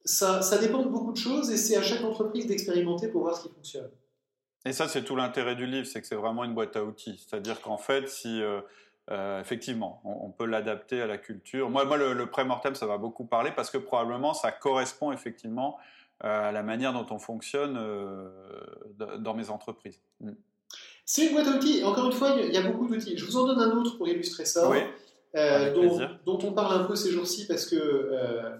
Ça, 0.03 0.41
ça 0.41 0.57
dépend 0.57 0.83
de 0.83 0.89
beaucoup 0.89 1.13
de 1.13 1.17
choses 1.17 1.51
et 1.51 1.57
c'est 1.57 1.77
à 1.77 1.83
chaque 1.83 2.03
entreprise 2.03 2.47
d'expérimenter 2.47 3.07
pour 3.07 3.21
voir 3.21 3.37
ce 3.37 3.47
qui 3.47 3.53
fonctionne. 3.53 3.89
Et 4.65 4.73
ça, 4.73 4.87
c'est 4.87 5.03
tout 5.03 5.15
l'intérêt 5.15 5.55
du 5.55 5.65
livre, 5.65 5.87
c'est 5.87 6.01
que 6.01 6.07
c'est 6.07 6.15
vraiment 6.15 6.43
une 6.43 6.53
boîte 6.53 6.75
à 6.75 6.83
outils. 6.83 7.17
C'est-à-dire 7.17 7.61
qu'en 7.61 7.77
fait, 7.77 8.07
si 8.07 8.41
euh, 8.41 8.61
euh, 9.09 9.41
effectivement, 9.41 10.01
on, 10.03 10.29
peut 10.29 10.45
l'adapter 10.45 11.01
à 11.01 11.07
la 11.07 11.17
culture. 11.17 11.69
Moi, 11.69 11.85
moi 11.85 11.97
le, 11.97 12.25
pré-mortem, 12.29 12.75
ça 12.75 12.85
va 12.85 12.97
beaucoup 12.97 13.25
parler 13.25 13.51
parce 13.55 13.71
que 13.71 13.77
probablement 13.79 14.33
ça 14.33 14.51
correspond 14.51 15.11
effectivement 15.11 15.79
euh, 16.23 16.49
à 16.49 16.51
la 16.51 16.61
manière 16.61 16.93
dont 16.93 17.07
on 17.09 17.17
fonctionne 17.17 17.73
dans 18.97 19.33
mes 19.33 19.49
entreprises. 19.49 20.01
Mm. 20.19 20.31
C'est 21.05 21.27
une 21.27 21.33
boîte 21.33 21.47
à 21.47 21.57
outils. 21.57 21.83
Encore 21.83 22.05
une 22.05 22.13
fois, 22.13 22.37
il 22.41 22.53
y 22.53 22.57
a 22.57 22.61
beaucoup 22.61 22.87
d'outils. 22.87 23.17
Je 23.17 23.25
vous 23.25 23.37
en 23.37 23.45
donne 23.45 23.59
un 23.59 23.71
autre 23.77 23.97
pour 23.97 24.07
illustrer 24.07 24.45
ça, 24.45 24.71
euh, 25.35 25.73
dont, 26.25 26.39
on 26.43 26.53
parle 26.53 26.81
un 26.81 26.83
peu 26.85 26.95
ces 26.95 27.11
jours-ci 27.11 27.47
parce 27.47 27.65
que 27.65 27.75
euh, 27.75 28.57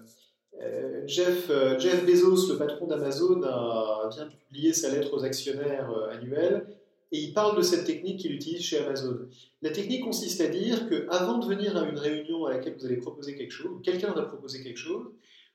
euh, 0.62 1.02
Jeff, 1.06 1.50
Jeff, 1.78 2.04
Bezos, 2.04 2.52
le 2.52 2.58
patron 2.58 2.86
d'Amazon, 2.86 3.40
vient 3.40 4.26
de 4.26 4.32
publier 4.46 4.72
sa 4.72 4.90
lettre 4.90 5.14
aux 5.16 5.24
actionnaires 5.24 5.90
annuelle 6.10 6.66
et 7.12 7.20
il 7.20 7.34
parle 7.34 7.56
de 7.56 7.62
cette 7.62 7.84
technique 7.84 8.20
qu'il 8.20 8.32
utilise 8.32 8.62
chez 8.62 8.78
Amazon. 8.78 9.18
La 9.60 9.70
technique 9.70 10.02
consiste 10.02 10.40
à 10.40 10.48
dire 10.48 10.88
qu'avant 10.88 11.38
de 11.38 11.46
venir 11.46 11.76
à 11.76 11.86
une 11.86 11.98
réunion 11.98 12.46
à 12.46 12.50
laquelle 12.50 12.74
vous 12.78 12.86
allez 12.86 12.96
proposer 12.96 13.34
quelque 13.34 13.52
chose, 13.52 13.80
quelqu'un 13.82 14.12
va 14.12 14.22
proposer 14.22 14.62
quelque 14.62 14.78
chose, 14.78 15.06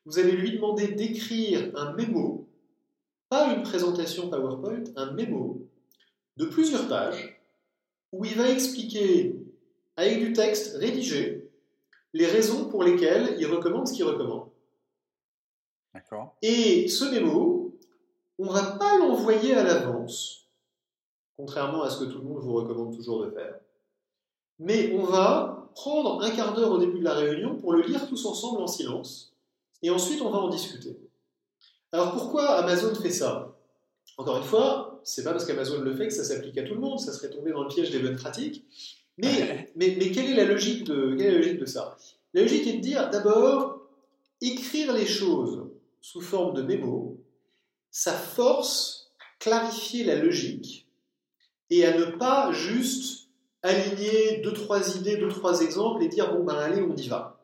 vous 0.06 0.19
allez 0.19 0.31
lui 0.31 0.53
demander 0.53 0.88
d'écrire 0.88 1.71
un 1.75 1.94
mémo, 1.94 2.48
pas 3.30 3.53
une 3.53 3.63
présentation 3.63 4.30
PowerPoint, 4.30 4.83
un 4.95 5.12
mémo 5.13 5.66
de 6.38 6.45
plusieurs 6.45 6.88
pages 6.88 7.42
où 8.12 8.24
il 8.25 8.36
va 8.36 8.50
expliquer 8.50 9.36
avec 9.95 10.19
du 10.19 10.34
texte 10.34 10.78
rédigé 10.78 11.51
les 12.13 12.28
raisons 12.28 12.69
pour 12.69 12.84
lesquelles 12.84 13.36
il 13.39 13.48
recommande 13.48 13.88
ce 13.88 13.94
qu'il 13.94 14.06
recommande. 14.06 14.50
Et 16.42 16.88
ce 16.88 17.06
mémo, 17.06 17.78
on 18.38 18.45
ne 18.45 18.51
va 18.51 18.78
pas 18.78 18.98
l'envoyer 19.00 19.56
à 19.56 19.63
l'avance, 19.63 20.48
contrairement 21.36 21.82
à 21.82 21.89
ce 21.89 22.00
que 22.00 22.06
tout 22.06 22.20
le 22.20 22.24
monde 22.24 22.39
vous 22.39 22.53
recommande 22.53 22.96
toujours 22.96 23.25
de 23.25 23.32
faire, 23.32 23.60
mais 24.60 24.94
on 24.94 25.03
va 25.03 25.70
prendre 25.74 26.24
un 26.24 26.32
quart 26.32 26.53
d'heure 26.53 26.72
au 26.72 26.77
début 26.77 27.00
de 27.00 27.03
la 27.03 27.13
réunion 27.13 27.56
pour 27.56 27.74
le 27.74 27.82
lire 27.82 28.08
tous 28.08 28.25
ensemble 28.25 28.62
en 28.62 28.67
silence, 28.67 29.36
et 29.82 29.89
ensuite 29.89 30.22
on 30.22 30.29
va 30.29 30.38
en 30.38 30.50
discuter. 30.50 30.98
Alors 31.91 32.12
pourquoi 32.12 32.48
Amazon 32.58 32.94
fait 32.94 33.12
ça? 33.12 33.56
Encore 34.17 34.38
une 34.38 34.43
fois, 34.43 35.00
c'est 35.03 35.24
pas 35.24 35.31
parce 35.31 35.45
qu'Amazon 35.45 35.81
le 35.81 35.95
fait 35.95 36.07
que 36.07 36.13
ça 36.13 36.24
s'applique 36.24 36.57
à 36.57 36.63
tout 36.63 36.74
le 36.74 36.79
monde, 36.79 37.00
ça 37.00 37.13
serait 37.13 37.29
tombé 37.29 37.51
dans 37.51 37.63
le 37.63 37.69
piège 37.69 37.91
des 37.91 38.00
bonnes 38.00 38.15
pratiques. 38.15 38.65
Mais, 39.17 39.71
mais, 39.75 39.95
mais 39.97 40.12
quelle, 40.12 40.31
est 40.31 40.36
la 40.36 40.45
logique 40.45 40.83
de, 40.86 41.15
quelle 41.15 41.27
est 41.27 41.31
la 41.31 41.38
logique 41.38 41.59
de 41.59 41.65
ça? 41.65 41.97
La 42.33 42.41
logique 42.41 42.67
est 42.67 42.77
de 42.77 42.81
dire 42.81 43.09
d'abord, 43.09 43.81
écrire 44.41 44.93
les 44.93 45.05
choses 45.05 45.67
sous 46.01 46.21
forme 46.21 46.55
de 46.55 46.62
mémo, 46.62 47.19
ça 47.91 48.13
force 48.13 49.12
clarifier 49.39 50.03
la 50.03 50.15
logique 50.15 50.88
et 51.69 51.86
à 51.86 51.97
ne 51.97 52.05
pas 52.05 52.51
juste 52.51 53.29
aligner 53.62 54.41
deux, 54.43 54.53
trois 54.53 54.97
idées, 54.97 55.17
deux, 55.17 55.29
trois 55.29 55.62
exemples 55.62 56.03
et 56.03 56.07
dire 56.07 56.31
bon 56.33 56.43
ben 56.43 56.55
allez, 56.55 56.81
on 56.81 56.95
y 56.95 57.07
va. 57.07 57.43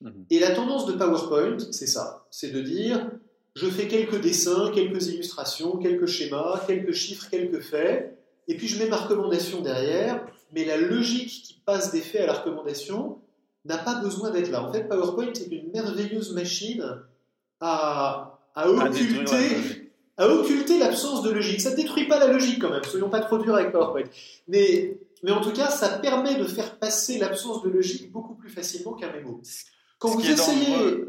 Mhm. 0.00 0.26
Et 0.30 0.38
la 0.38 0.54
tendance 0.54 0.86
de 0.86 0.92
PowerPoint, 0.92 1.58
c'est 1.70 1.86
ça, 1.86 2.26
c'est 2.30 2.50
de 2.50 2.60
dire 2.60 3.10
je 3.58 3.66
fais 3.66 3.88
quelques 3.88 4.20
dessins, 4.20 4.70
quelques 4.72 5.08
illustrations, 5.08 5.78
quelques 5.78 6.06
schémas, 6.06 6.62
quelques 6.66 6.92
chiffres, 6.92 7.28
quelques 7.28 7.60
faits, 7.60 8.16
et 8.46 8.56
puis 8.56 8.68
je 8.68 8.78
mets 8.78 8.88
ma 8.88 8.96
recommandation 8.96 9.60
derrière, 9.62 10.24
mais 10.52 10.64
la 10.64 10.76
logique 10.76 11.28
qui 11.28 11.60
passe 11.66 11.90
des 11.90 12.00
faits 12.00 12.22
à 12.22 12.26
la 12.26 12.32
recommandation 12.34 13.18
n'a 13.64 13.78
pas 13.78 13.96
besoin 13.96 14.30
d'être 14.30 14.50
là. 14.50 14.62
En 14.62 14.72
fait, 14.72 14.88
PowerPoint 14.88 15.32
est 15.32 15.50
une 15.50 15.72
merveilleuse 15.72 16.32
machine 16.32 17.02
à, 17.60 18.38
occulter, 18.64 19.90
à 20.16 20.28
occulter 20.28 20.78
l'absence 20.78 21.22
de 21.24 21.30
logique. 21.30 21.60
Ça 21.60 21.72
ne 21.72 21.76
détruit 21.76 22.06
pas 22.06 22.20
la 22.20 22.28
logique 22.28 22.60
quand 22.60 22.70
même, 22.70 22.84
soyons 22.84 23.10
pas 23.10 23.20
trop 23.20 23.38
durs 23.38 23.56
avec 23.56 23.72
PowerPoint. 23.72 24.04
Mais, 24.46 24.98
mais 25.24 25.32
en 25.32 25.40
tout 25.40 25.52
cas, 25.52 25.68
ça 25.68 25.98
permet 25.98 26.36
de 26.36 26.44
faire 26.44 26.78
passer 26.78 27.18
l'absence 27.18 27.62
de 27.64 27.70
logique 27.70 28.12
beaucoup 28.12 28.34
plus 28.34 28.50
facilement 28.50 28.92
qu'un 28.92 29.12
mémo. 29.12 29.40
Quand 29.98 30.10
vous 30.10 30.30
essayez... 30.30 31.04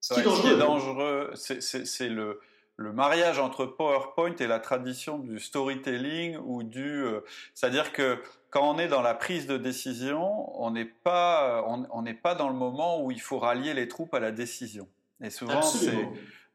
Ce 0.00 0.14
qui 0.14 0.48
est 0.48 0.56
dangereux, 0.56 1.32
c'est 1.34 2.08
le, 2.08 2.40
le 2.76 2.92
mariage 2.92 3.38
entre 3.38 3.66
PowerPoint 3.66 4.36
et 4.38 4.46
la 4.46 4.60
tradition 4.60 5.18
du 5.18 5.40
storytelling 5.40 6.38
ou 6.38 6.62
du, 6.62 7.02
euh, 7.02 7.20
c'est-à-dire 7.54 7.92
que 7.92 8.22
quand 8.50 8.62
on 8.62 8.78
est 8.78 8.88
dans 8.88 9.02
la 9.02 9.14
prise 9.14 9.46
de 9.46 9.56
décision, 9.56 10.58
on 10.62 10.70
n'est 10.70 10.84
pas, 10.84 11.64
on 11.66 12.02
n'est 12.02 12.14
pas 12.14 12.34
dans 12.34 12.48
le 12.48 12.54
moment 12.54 13.02
où 13.02 13.10
il 13.10 13.20
faut 13.20 13.38
rallier 13.38 13.74
les 13.74 13.88
troupes 13.88 14.14
à 14.14 14.20
la 14.20 14.30
décision. 14.30 14.88
Et 15.20 15.30
souvent, 15.30 15.60
c'est 15.60 16.08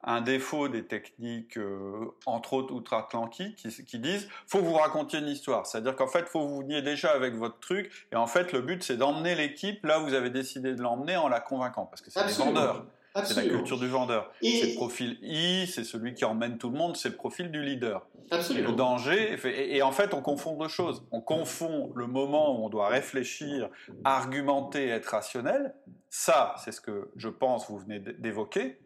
un 0.03 0.21
défaut 0.21 0.67
des 0.67 0.85
techniques, 0.85 1.57
euh, 1.57 2.13
entre 2.25 2.53
autres 2.53 2.73
outre-Atlantique, 2.73 3.55
qui, 3.55 3.85
qui, 3.85 3.99
disent 3.99 4.27
faut 4.47 4.59
vous 4.59 4.73
raconter 4.73 5.19
une 5.19 5.27
histoire. 5.27 5.65
C'est-à-dire 5.65 5.95
qu'en 5.95 6.07
fait, 6.07 6.27
faut 6.27 6.47
vous 6.47 6.59
veniez 6.59 6.81
déjà 6.81 7.11
avec 7.11 7.35
votre 7.35 7.59
truc, 7.59 7.91
et 8.11 8.15
en 8.15 8.27
fait, 8.27 8.51
le 8.51 8.61
but, 8.61 8.83
c'est 8.83 8.97
d'emmener 8.97 9.35
l'équipe 9.35 9.85
là 9.85 9.99
où 9.99 10.03
vous 10.03 10.13
avez 10.13 10.29
décidé 10.29 10.73
de 10.73 10.81
l'emmener 10.81 11.15
en 11.15 11.29
la 11.29 11.39
convainquant, 11.39 11.85
parce 11.85 12.01
que 12.01 12.11
c'est 12.11 12.25
des 12.25 12.33
vendeurs. 12.33 12.85
C'est 13.23 13.35
la 13.35 13.43
culture 13.43 13.77
du 13.77 13.87
vendeur. 13.87 14.31
C'est 14.41 14.69
le 14.69 14.75
profil 14.75 15.19
I, 15.21 15.67
c'est 15.67 15.83
celui 15.83 16.15
qui 16.15 16.25
emmène 16.25 16.57
tout 16.57 16.69
le 16.69 16.77
monde, 16.77 16.97
c'est 16.97 17.09
le 17.09 17.15
profil 17.15 17.51
du 17.51 17.61
leader. 17.61 18.07
Absolument. 18.31 18.67
Et 18.67 18.71
le 18.71 18.75
danger, 18.75 19.37
et, 19.45 19.77
et, 19.77 19.81
en 19.83 19.91
fait, 19.91 20.13
on 20.13 20.21
confond 20.21 20.57
deux 20.57 20.67
choses. 20.67 21.05
On 21.11 21.21
confond 21.21 21.91
le 21.95 22.07
moment 22.07 22.57
où 22.57 22.65
on 22.65 22.69
doit 22.69 22.87
réfléchir, 22.87 23.69
argumenter, 24.03 24.87
être 24.87 25.07
rationnel. 25.07 25.75
Ça, 26.09 26.55
c'est 26.63 26.71
ce 26.71 26.81
que 26.81 27.11
je 27.15 27.29
pense 27.29 27.69
vous 27.69 27.77
venez 27.77 27.99
d'évoquer. 27.99 28.79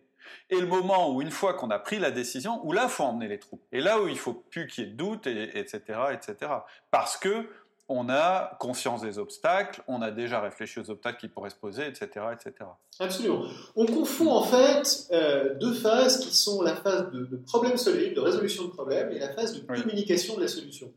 Et 0.50 0.60
le 0.60 0.68
moment 0.68 1.14
où, 1.14 1.22
une 1.22 1.32
fois 1.32 1.54
qu'on 1.54 1.70
a 1.70 1.80
pris 1.80 2.00
la 2.00 2.12
décision, 2.12 2.60
où 2.66 2.74
là, 2.74 2.84
il 2.84 2.90
faut 2.90 3.04
emmener 3.04 3.28
les 3.28 3.40
troupes. 3.40 3.64
Et 3.72 3.80
là 3.80 4.02
où 4.02 4.08
il 4.08 4.18
faut 4.18 4.34
plus 4.34 4.68
qu'il 4.68 4.84
y 4.84 4.88
ait 4.88 4.92
de 4.92 4.98
doute, 4.98 5.28
et, 5.28 5.58
etc., 5.58 5.82
etc. 6.12 6.52
Parce 6.92 7.18
que 7.18 7.50
on 7.89 8.10
a 8.10 8.58
conscience 8.60 9.01
des 9.01 9.17
obstacles, 9.17 9.82
on 9.88 10.01
a 10.01 10.12
déjà 10.12 10.41
réfléchi 10.41 10.79
aux 10.79 10.89
obstacles 10.89 11.20
qui 11.20 11.27
pourraient 11.27 11.50
se 11.50 11.56
poser, 11.56 11.88
etc. 11.88 12.25
etc. 12.34 12.70
Absolument. 13.00 13.46
On 13.75 13.86
confond 13.86 14.32
en 14.32 14.44
fait 14.44 15.08
euh, 15.12 15.56
deux 15.56 15.74
phases 15.74 16.20
qui 16.20 16.36
sont 16.36 16.62
la 16.62 16.75
phase 16.75 17.12
de, 17.12 17.25
de 17.25 17.38
problème 17.38 17.77
solving, 17.77 18.13
de 18.13 18.20
résolution 18.20 18.65
de 18.65 18.70
problème, 18.70 19.12
et 19.12 19.20
la 19.20 19.34
phase 19.34 19.53
de 19.53 19.65
communication 19.65 20.36
de 20.36 20.41
la 20.41 20.48
solution. 20.48 20.91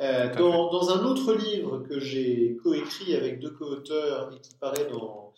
Euh, 0.00 0.32
dans, 0.36 0.70
dans, 0.70 0.90
un 0.90 1.04
autre 1.04 1.34
livre 1.34 1.78
que 1.88 1.98
j'ai 1.98 2.56
coécrit 2.62 3.16
avec 3.16 3.40
deux 3.40 3.50
co-auteurs 3.50 4.32
et 4.32 4.40
qui 4.40 4.54
paraît 4.54 4.86
dans, 4.88 5.34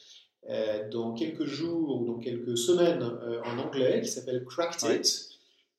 euh, 0.50 0.86
dans 0.90 1.14
quelques 1.14 1.46
jours 1.46 2.02
ou 2.02 2.04
dans 2.04 2.18
quelques 2.18 2.58
semaines 2.58 3.02
en 3.02 3.58
anglais, 3.58 4.02
qui 4.02 4.08
s'appelle 4.08 4.44
Cracked 4.44 4.82
It, 4.90 5.29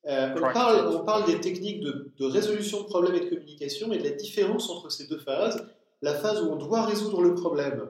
euh, 0.08 0.34
on, 0.36 0.40
parle, 0.40 0.96
on, 0.96 1.04
parle, 1.04 1.26
des 1.26 1.40
techniques 1.40 1.80
de, 1.80 2.12
de, 2.18 2.24
résolution 2.24 2.80
de 2.80 2.86
problèmes 2.86 3.14
et 3.14 3.20
de 3.20 3.28
communication 3.28 3.92
et 3.92 3.98
de 3.98 4.04
la 4.04 4.10
différence 4.10 4.68
entre 4.68 4.90
ces 4.90 5.06
deux 5.06 5.18
phases. 5.18 5.64
La 6.00 6.14
phase 6.14 6.42
où 6.42 6.46
on 6.46 6.56
doit 6.56 6.84
résoudre 6.84 7.22
le 7.22 7.34
problème 7.34 7.88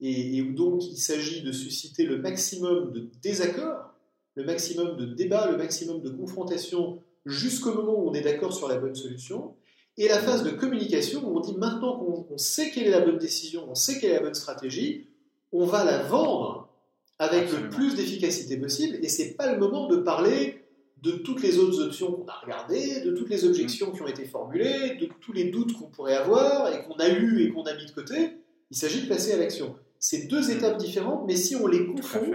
et, 0.00 0.38
et 0.38 0.42
où 0.42 0.52
donc 0.54 0.82
il 0.84 0.96
s'agit 0.96 1.42
de 1.42 1.52
susciter 1.52 2.04
le 2.04 2.16
maximum 2.18 2.92
de 2.92 3.10
désaccords, 3.22 3.92
le 4.34 4.44
maximum 4.44 4.96
de 4.96 5.04
débats, 5.04 5.50
le 5.50 5.58
maximum 5.58 6.00
de 6.00 6.08
confrontation 6.08 7.02
jusqu'au 7.26 7.74
moment 7.74 8.02
où 8.02 8.08
on 8.08 8.14
est 8.14 8.22
d'accord 8.22 8.54
sur 8.54 8.68
la 8.68 8.78
bonne 8.78 8.94
solution. 8.94 9.54
Et 9.98 10.08
la 10.08 10.18
phase 10.18 10.42
de 10.42 10.50
communication 10.50 11.22
où 11.22 11.36
on 11.36 11.40
dit 11.40 11.54
maintenant 11.58 11.98
qu'on 11.98 12.38
sait 12.38 12.70
quelle 12.70 12.86
est 12.86 12.90
la 12.90 13.00
bonne 13.00 13.18
décision, 13.18 13.66
on 13.68 13.74
sait 13.74 14.00
quelle 14.00 14.12
est 14.12 14.14
la 14.14 14.22
bonne 14.22 14.34
stratégie, 14.34 15.08
on 15.52 15.66
va 15.66 15.84
la 15.84 16.02
vendre 16.02 16.70
avec 17.18 17.42
Absolument. 17.42 17.64
le 17.64 17.70
plus 17.70 17.94
d'efficacité 17.94 18.56
possible 18.56 18.98
et 19.02 19.08
c'est 19.08 19.34
pas 19.34 19.52
le 19.52 19.58
moment 19.58 19.88
de 19.88 19.96
parler 19.96 20.61
de 21.02 21.12
toutes 21.12 21.42
les 21.42 21.58
autres 21.58 21.82
options 21.82 22.12
qu'on 22.12 22.26
a 22.26 22.38
regardées, 22.44 23.00
de 23.00 23.10
toutes 23.10 23.28
les 23.28 23.44
objections 23.44 23.90
qui 23.90 24.02
ont 24.02 24.06
été 24.06 24.24
formulées, 24.24 24.96
de 25.00 25.08
tous 25.20 25.32
les 25.32 25.50
doutes 25.50 25.72
qu'on 25.72 25.88
pourrait 25.88 26.14
avoir 26.14 26.72
et 26.72 26.84
qu'on 26.84 26.94
a 26.94 27.08
eu 27.08 27.42
et 27.42 27.50
qu'on 27.50 27.64
a 27.64 27.74
mis 27.74 27.86
de 27.86 27.90
côté. 27.90 28.36
Il 28.70 28.76
s'agit 28.76 29.02
de 29.02 29.08
passer 29.08 29.32
à 29.32 29.36
l'action. 29.36 29.74
C'est 29.98 30.28
deux 30.28 30.50
étapes 30.50 30.78
différentes, 30.78 31.24
mais 31.26 31.36
si 31.36 31.56
on 31.56 31.66
les 31.66 31.86
confond, 31.86 32.32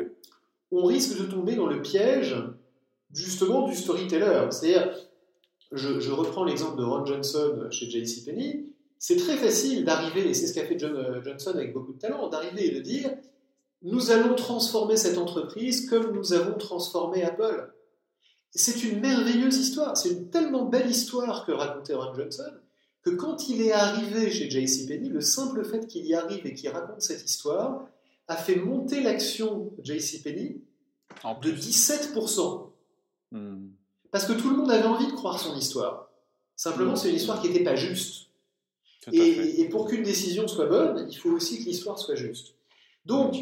on 0.72 0.86
risque 0.86 1.18
de 1.18 1.26
tomber 1.26 1.56
dans 1.56 1.68
le 1.68 1.82
piège 1.82 2.36
justement 3.14 3.68
du 3.68 3.76
storyteller. 3.76 4.48
C'est-à-dire, 4.52 4.94
je, 5.72 6.00
je, 6.00 6.12
reprends 6.12 6.44
l'exemple 6.44 6.78
de 6.78 6.84
Ron 6.84 7.06
Johnson 7.06 7.68
chez 7.72 7.90
JCPenney, 7.90 8.66
c'est 9.00 9.18
très 9.18 9.38
facile 9.38 9.86
d'arriver, 9.86 10.30
et 10.30 10.34
c'est 10.34 10.48
ce 10.48 10.54
qu'a 10.54 10.66
fait 10.66 10.78
John 10.78 10.96
euh, 10.96 11.22
Johnson 11.24 11.52
avec 11.54 11.74
beaucoup 11.74 11.94
de 11.94 12.00
talent, 12.00 12.28
d'arriver 12.30 12.68
et 12.68 12.72
de 12.72 12.82
dire 12.82 13.12
nous 13.84 14.12
allons 14.12 14.34
transformer 14.36 14.98
cette 14.98 15.18
entreprise 15.18 15.90
comme 15.90 16.12
nous 16.16 16.34
avons 16.34 16.58
transformé 16.58 17.24
Apple. 17.24 17.72
C'est 18.58 18.84
une 18.84 19.00
merveilleuse 19.00 19.56
histoire, 19.58 19.96
c'est 19.96 20.10
une 20.10 20.30
tellement 20.30 20.66
belle 20.66 20.90
histoire 20.90 21.46
que 21.46 21.52
racontait 21.52 21.94
Ron 21.94 22.14
Johnson 22.16 22.52
que 23.04 23.12
quand 23.12 23.50
il 23.50 23.62
est 23.62 23.72
arrivé 23.72 24.32
chez 24.32 24.50
JCPenney, 24.50 25.10
le 25.10 25.22
simple 25.22 25.64
fait 25.64 25.86
qu'il 25.88 26.06
y 26.08 26.16
arrive 26.16 26.46
et 26.46 26.54
qu'il 26.54 26.70
raconte 26.70 27.02
cette 27.02 27.24
histoire 27.24 27.88
a 28.28 28.36
fait 28.36 28.56
monter 28.56 29.02
l'action 29.02 29.72
JCPenney 29.84 30.58
de 31.42 31.52
17%. 31.52 32.70
Hmm. 33.32 33.68
Parce 34.12 34.26
que 34.26 34.34
tout 34.34 34.50
le 34.50 34.58
monde 34.58 34.72
avait 34.72 34.88
envie 34.88 35.08
de 35.08 35.14
croire 35.14 35.40
son 35.40 35.56
histoire. 35.56 36.10
Simplement, 36.56 36.94
hmm. 36.94 36.98
c'est 36.98 37.10
une 37.10 37.16
histoire 37.16 37.42
qui 37.42 37.50
n'était 37.50 37.64
pas 37.64 37.76
juste. 37.76 38.28
Et, 39.14 39.62
et, 39.62 39.70
pour 39.70 39.88
qu'une 39.88 40.04
décision 40.04 40.48
soit 40.50 40.66
bonne, 40.66 41.08
il 41.10 41.16
faut 41.16 41.30
aussi 41.30 41.60
que 41.60 41.70
l'histoire 41.70 41.98
soit 41.98 42.16
juste. 42.16 42.56
Donc, 43.06 43.38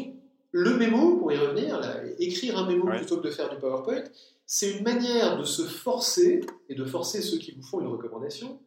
le 0.58 0.74
mémo, 0.78 1.18
pour 1.18 1.30
y 1.32 1.36
revenir, 1.36 1.78
là, 1.78 2.00
écrire 2.18 2.56
un 2.56 2.66
mémo 2.66 2.86
ouais. 2.86 2.96
plutôt 2.96 3.18
que 3.18 3.26
de 3.26 3.30
faire 3.30 3.50
du 3.50 3.58
PowerPoint, 3.58 4.04
c'est 4.46 4.70
une 4.70 4.84
manière 4.84 5.38
de 5.38 5.44
se 5.44 5.60
forcer, 5.60 6.40
et 6.70 6.74
de 6.74 6.84
forcer 6.86 7.20
ceux 7.20 7.36
qui 7.36 7.52
vous 7.52 7.62
font 7.62 7.80
une 7.80 7.88
recommandation, 7.88 8.58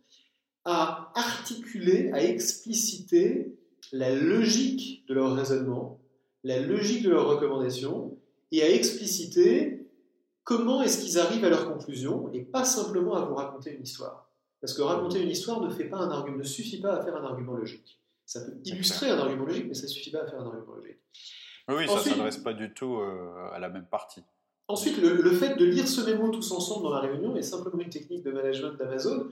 à 0.66 1.12
articuler, 1.16 2.12
à 2.14 2.24
expliciter 2.24 3.58
la 3.92 4.14
logique 4.14 5.04
de 5.08 5.16
leur 5.16 5.34
raisonnement, 5.34 6.00
la 6.44 6.60
logique 6.60 7.02
de 7.02 7.10
leur 7.10 7.28
recommandation, 7.28 8.20
et 8.52 8.62
à 8.62 8.70
expliciter 8.70 9.88
comment 10.44 10.84
est-ce 10.84 11.02
qu'ils 11.02 11.18
arrivent 11.18 11.46
à 11.46 11.50
leur 11.50 11.74
conclusion, 11.74 12.32
et 12.34 12.42
pas 12.42 12.66
simplement 12.66 13.16
à 13.16 13.26
vous 13.26 13.34
raconter 13.34 13.74
une 13.74 13.82
histoire. 13.82 14.30
Parce 14.62 14.76
que 14.76 14.84
raconter 14.84 15.24
une 15.24 15.30
histoire 15.32 15.60
ne 15.60 15.72
fait 15.72 15.86
pas 15.86 15.98
un 15.98 16.12
argument, 16.12 16.38
ne 16.38 16.44
suffit 16.44 16.82
pas 16.82 16.98
à 16.98 17.04
faire 17.04 17.16
un 17.16 17.24
argument 17.24 17.54
logique. 17.54 18.00
Ça 18.28 18.42
peut 18.42 18.54
illustrer 18.64 19.10
un 19.10 19.18
argument 19.18 19.46
logique, 19.46 19.66
mais 19.68 19.74
ça 19.74 19.88
ne 19.88 19.88
suffit 19.88 20.12
pas 20.12 20.22
à 20.22 20.28
faire 20.28 20.40
un 20.40 20.46
argument 20.46 20.76
logique. 20.76 21.00
Oui, 21.70 21.88
Ensuite, 21.88 22.04
ça 22.04 22.10
ne 22.10 22.16
s'adresse 22.16 22.38
pas 22.38 22.54
du 22.54 22.74
tout 22.74 22.96
euh, 22.96 23.52
à 23.54 23.60
la 23.60 23.70
même 23.70 23.86
partie. 23.86 24.24
Ensuite, 24.68 24.98
le, 24.98 25.22
le, 25.22 25.32
fait 25.32 25.56
de 25.56 25.66
lire 25.66 25.88
ce 25.88 26.02
mémo 26.02 26.30
tous 26.30 26.52
ensemble 26.52 26.84
dans 26.84 26.94
la 26.94 27.00
réunion 27.00 27.36
est 27.36 27.42
simplement 27.42 27.82
une 27.82 27.90
technique 27.90 28.24
de 28.24 28.32
management 28.32 28.76
d'Amazon 28.78 29.28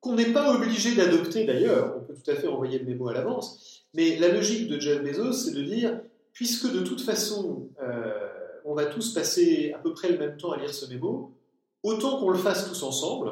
qu'on 0.00 0.14
n'est 0.14 0.32
pas 0.32 0.54
obligé 0.54 0.94
d'adopter 0.94 1.44
d'ailleurs. 1.44 1.94
On 1.96 2.04
peut 2.04 2.14
tout 2.14 2.30
à 2.30 2.34
fait 2.34 2.46
envoyer 2.46 2.78
le 2.78 2.84
mémo 2.84 3.08
à 3.08 3.14
l'avance. 3.14 3.84
Mais 3.94 4.18
la 4.18 4.28
logique 4.28 4.68
de 4.68 4.78
Jeff 4.78 5.02
Bezos, 5.02 5.32
c'est 5.32 5.52
de 5.52 5.62
dire, 5.62 6.00
puisque 6.32 6.70
de 6.70 6.80
toute 6.80 7.00
façon, 7.00 7.68
euh, 7.82 8.28
on 8.64 8.74
va 8.74 8.86
tous 8.86 9.14
passer 9.14 9.72
à 9.74 9.78
peu 9.78 9.92
près 9.92 10.10
le 10.10 10.18
même 10.18 10.36
temps 10.36 10.52
à 10.52 10.58
lire 10.58 10.72
ce 10.72 10.86
mémo, 10.86 11.32
autant 11.82 12.18
qu'on 12.18 12.30
le 12.30 12.38
fasse 12.38 12.68
tous 12.68 12.82
ensemble, 12.82 13.30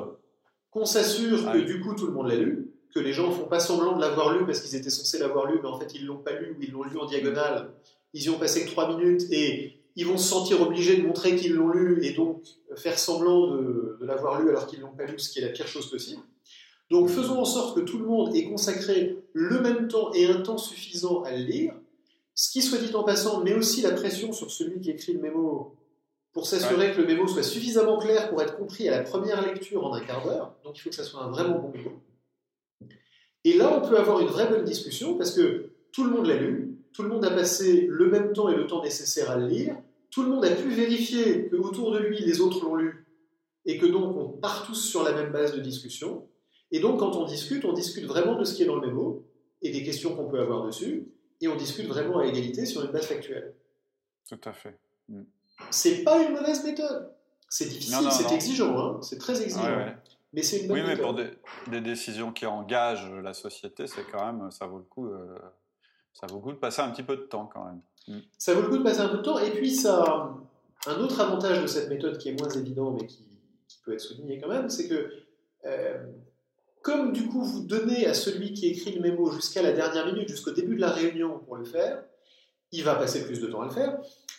qu'on 0.71 0.87
s'assure 0.87 1.53
que 1.53 1.59
du 1.59 1.81
coup 1.81 1.95
tout 1.95 2.07
le 2.07 2.13
monde 2.13 2.29
l'a 2.29 2.37
lu, 2.37 2.73
que 2.95 3.01
les 3.01 3.13
gens 3.13 3.29
ne 3.29 3.33
font 3.33 3.47
pas 3.47 3.61
semblant 3.61 3.97
de 3.97 4.01
l'avoir 4.01 4.37
lu 4.37 4.47
parce 4.47 4.61
qu'ils 4.61 4.77
étaient 4.77 4.91
censés 4.91 5.19
l'avoir 5.19 5.47
lu, 5.47 5.59
mais 5.63 5.69
en 5.69 5.79
fait 5.79 5.95
ils 5.95 6.03
ne 6.03 6.09
l'ont 6.09 6.19
pas 6.19 6.33
lu 6.33 6.57
ou 6.59 6.63
ils 6.63 6.71
l'ont 6.71 6.85
lu 6.85 6.99
en 6.99 7.07
diagonale, 7.07 7.73
ils 8.15 8.23
y 8.23 8.31
ont 8.31 8.39
passé 8.39 8.65
que 8.65 8.71
3 8.71 8.97
minutes 8.97 9.23
et 9.31 9.75
ils 9.97 10.07
vont 10.07 10.17
se 10.17 10.29
sentir 10.29 10.63
obligés 10.63 10.97
de 10.97 11.07
montrer 11.07 11.37
qu'ils 11.37 11.53
l'ont 11.53 11.69
lu 11.69 12.03
et 12.03 12.13
donc 12.13 12.43
faire 12.77 12.99
semblant 12.99 13.49
de, 13.49 13.99
de 14.01 14.07
l'avoir 14.07 14.41
lu 14.41 14.49
alors 14.49 14.67
qu'ils 14.67 14.81
ne 14.81 14.85
l'ont 14.85 14.97
pas 14.97 15.05
lu, 15.05 15.19
ce 15.19 15.31
qui 15.31 15.41
est 15.41 15.43
la 15.43 15.51
pire 15.51 15.69
chose 15.69 15.91
possible. 15.91 16.23
Donc 16.91 17.09
faisons 17.09 17.39
en 17.39 17.45
sorte 17.45 17.77
que 17.77 17.81
tout 17.81 17.99
le 17.99 18.07
monde 18.07 18.35
ait 18.35 18.45
consacré 18.45 19.19
le 19.33 19.61
même 19.61 19.89
temps 19.89 20.13
et 20.13 20.27
un 20.27 20.41
temps 20.41 20.59
suffisant 20.59 21.23
à 21.23 21.33
le 21.33 21.45
lire, 21.45 21.75
ce 22.35 22.51
qui 22.51 22.63
soit 22.63 22.79
dit 22.79 22.95
en 22.95 23.05
passant 23.05 23.43
met 23.43 23.55
aussi 23.55 23.83
la 23.83 23.93
pression 23.93 24.33
sur 24.33 24.51
celui 24.51 24.81
qui 24.81 24.91
écrit 24.91 25.13
le 25.13 25.21
mémo 25.21 25.77
pour 26.33 26.47
s'assurer 26.47 26.89
ouais. 26.89 26.95
que 26.95 27.01
le 27.01 27.07
mémo 27.07 27.29
soit 27.29 27.45
suffisamment 27.45 27.99
clair 27.99 28.29
pour 28.29 28.43
être 28.43 28.57
compris 28.57 28.89
à 28.89 28.91
la 28.91 29.03
première 29.03 29.47
lecture 29.47 29.87
en 29.87 29.95
un 29.95 30.01
quart 30.01 30.25
d'heure. 30.25 30.57
Donc 30.65 30.77
il 30.77 30.81
faut 30.81 30.91
que 30.91 30.97
ça 30.97 31.05
soit 31.05 31.23
un 31.23 31.31
vraiment 31.31 31.59
bon 31.61 31.71
mémo. 31.71 31.93
Et 33.45 33.53
là, 33.55 33.79
on 33.79 33.87
peut 33.87 33.97
avoir 33.99 34.21
une 34.21 34.27
vraie 34.27 34.49
bonne 34.49 34.65
discussion 34.65 35.17
parce 35.17 35.31
que 35.31 35.71
tout 35.93 36.05
le 36.05 36.11
monde 36.11 36.27
l'a 36.27 36.37
lu, 36.37 36.74
tout 36.95 37.03
le 37.03 37.09
monde 37.09 37.25
a 37.25 37.31
passé 37.31 37.87
le 37.91 38.09
même 38.09 38.33
temps 38.33 38.49
et 38.49 38.55
le 38.55 38.67
temps 38.67 38.83
nécessaire 38.83 39.31
à 39.31 39.37
le 39.37 39.47
lire, 39.47 39.77
tout 40.11 40.23
le 40.23 40.31
monde 40.31 40.45
a 40.45 40.51
pu 40.51 40.71
vérifier 40.71 41.49
que 41.49 41.57
autour 41.57 41.93
de 41.93 41.99
lui, 41.99 42.21
les 42.21 42.41
autres 42.41 42.65
l'ont 42.65 42.77
lu 42.77 43.07
et 43.67 43.79
que 43.79 43.87
donc 43.87 44.17
on 44.17 44.29
part 44.29 44.65
tous 44.65 44.77
sur 44.77 45.03
la 45.03 45.13
même 45.13 45.33
base 45.33 45.55
de 45.55 45.61
discussion. 45.61 46.29
Et 46.71 46.79
donc 46.79 47.01
quand 47.01 47.17
on 47.17 47.25
discute, 47.25 47.65
on 47.65 47.73
discute 47.73 48.05
vraiment 48.05 48.37
de 48.37 48.45
ce 48.45 48.55
qui 48.55 48.63
est 48.63 48.67
dans 48.67 48.77
le 48.77 48.87
mémo 48.87 49.27
et 49.61 49.71
des 49.71 49.83
questions 49.83 50.15
qu'on 50.15 50.29
peut 50.29 50.41
avoir 50.41 50.65
dessus, 50.65 51.09
et 51.41 51.49
on 51.49 51.57
discute 51.57 51.87
vraiment 51.87 52.19
à 52.19 52.27
égalité 52.27 52.65
sur 52.65 52.85
une 52.85 52.93
base 52.93 53.07
factuelle. 53.07 53.55
Tout 54.29 54.41
à 54.45 54.53
fait. 54.53 54.79
Mm. 55.09 55.23
C'est 55.71 56.05
pas 56.05 56.23
une 56.23 56.35
mauvaise 56.35 56.65
méthode. 56.65 57.11
C'est 57.49 57.69
difficile, 57.69 58.09
c'est 58.11 58.33
exigeant, 58.33 58.79
hein 58.79 58.99
c'est 59.03 59.19
très 59.19 59.43
exigeant. 59.43 59.65
Ouais, 59.65 59.77
ouais. 59.77 59.97
Mais 60.33 60.43
c'est 60.43 60.61
une 60.61 60.69
bonne 60.69 60.81
oui, 60.81 60.87
méthode. 60.87 61.17
mais 61.17 61.31
pour 61.31 61.71
des, 61.71 61.81
des, 61.81 61.81
décisions 61.81 62.33
qui 62.33 62.45
engagent 62.47 63.11
la 63.23 63.35
société, 63.35 63.87
c'est 63.87 64.05
quand 64.11 64.33
même, 64.33 64.51
ça 64.51 64.67
vaut 64.67 64.79
le 64.79 64.85
coup. 64.85 65.07
Euh, 65.07 65.39
ça 66.15 66.27
vaut 66.29 66.37
le 66.37 66.43
coup 66.43 66.53
de 66.53 66.59
passer 66.59 66.81
un 66.81 66.91
petit 66.91 67.03
peu 67.03 67.17
de 67.17 67.23
temps 67.23 67.51
quand 67.53 67.65
même. 67.65 67.81
Mm. 68.09 68.21
Ça 68.39 68.55
vaut 68.55 68.63
le 68.63 68.69
coup 68.69 68.79
de 68.79 68.83
passer 68.83 69.01
un 69.01 69.09
peu 69.09 69.19
de 69.19 69.23
temps. 69.23 69.39
Et 69.39 69.51
puis, 69.51 69.71
ça, 69.71 70.35
un 70.87 71.01
autre 71.01 71.21
avantage 71.21 71.61
de 71.61 71.67
cette 71.67 71.89
méthode 71.89 72.19
qui 72.19 72.29
est 72.29 72.41
moins 72.41 72.51
évident, 72.51 72.91
mais 72.91 73.07
qui, 73.07 73.25
peut 73.85 73.93
être 73.93 74.01
souligné 74.01 74.41
quand 74.41 74.49
même, 74.49 74.71
c'est 74.71 74.89
que 74.89 75.11
euh, 75.67 76.07
comme 76.81 77.13
du 77.13 77.27
coup 77.27 77.43
vous 77.43 77.67
donnez 77.67 78.07
à 78.07 78.15
celui 78.15 78.55
qui 78.55 78.69
écrit 78.69 78.93
le 78.93 79.03
mémo 79.03 79.31
jusqu'à 79.31 79.61
la 79.61 79.73
dernière 79.73 80.07
minute, 80.07 80.29
jusqu'au 80.29 80.53
début 80.53 80.77
de 80.77 80.81
la 80.81 80.91
réunion 80.91 81.39
pour 81.41 81.57
le 81.57 81.65
faire, 81.65 82.03
il 82.73 82.83
va 82.83 82.95
passer 82.95 83.27
plus 83.27 83.41
de 83.41 83.47
temps 83.47 83.61
à 83.61 83.67
le 83.67 83.71
faire, 83.71 83.99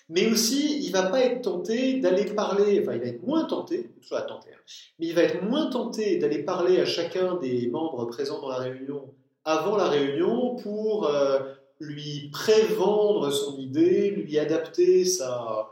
mais 0.09 0.31
aussi 0.31 0.83
il 0.83 0.91
va 0.91 1.03
pas 1.03 1.19
être 1.19 1.43
tenté 1.43 1.99
d'aller 1.99 2.25
parler, 2.25 2.81
enfin 2.81 2.93
il 2.93 3.01
va 3.01 3.07
être 3.07 3.21
moins 3.21 3.45
tenté, 3.45 3.91
toujours 4.01 4.17
à 4.17 4.23
tenter, 4.23 4.49
hein, 4.51 4.61
mais 4.97 5.07
il 5.07 5.13
va 5.13 5.21
être 5.21 5.43
moins 5.43 5.69
tenté 5.69 6.17
d'aller 6.17 6.43
parler 6.43 6.79
à 6.79 6.85
chacun 6.85 7.35
des 7.35 7.67
membres 7.67 8.05
présents 8.05 8.41
dans 8.41 8.49
la 8.49 8.57
réunion 8.57 9.13
avant 9.43 9.77
la 9.77 9.89
réunion 9.89 10.55
pour 10.55 11.07
euh, 11.07 11.39
lui 11.79 12.29
prévendre 12.31 13.31
son 13.31 13.57
idée, 13.57 14.11
lui 14.11 14.39
adapter 14.39 15.05
sa, 15.05 15.71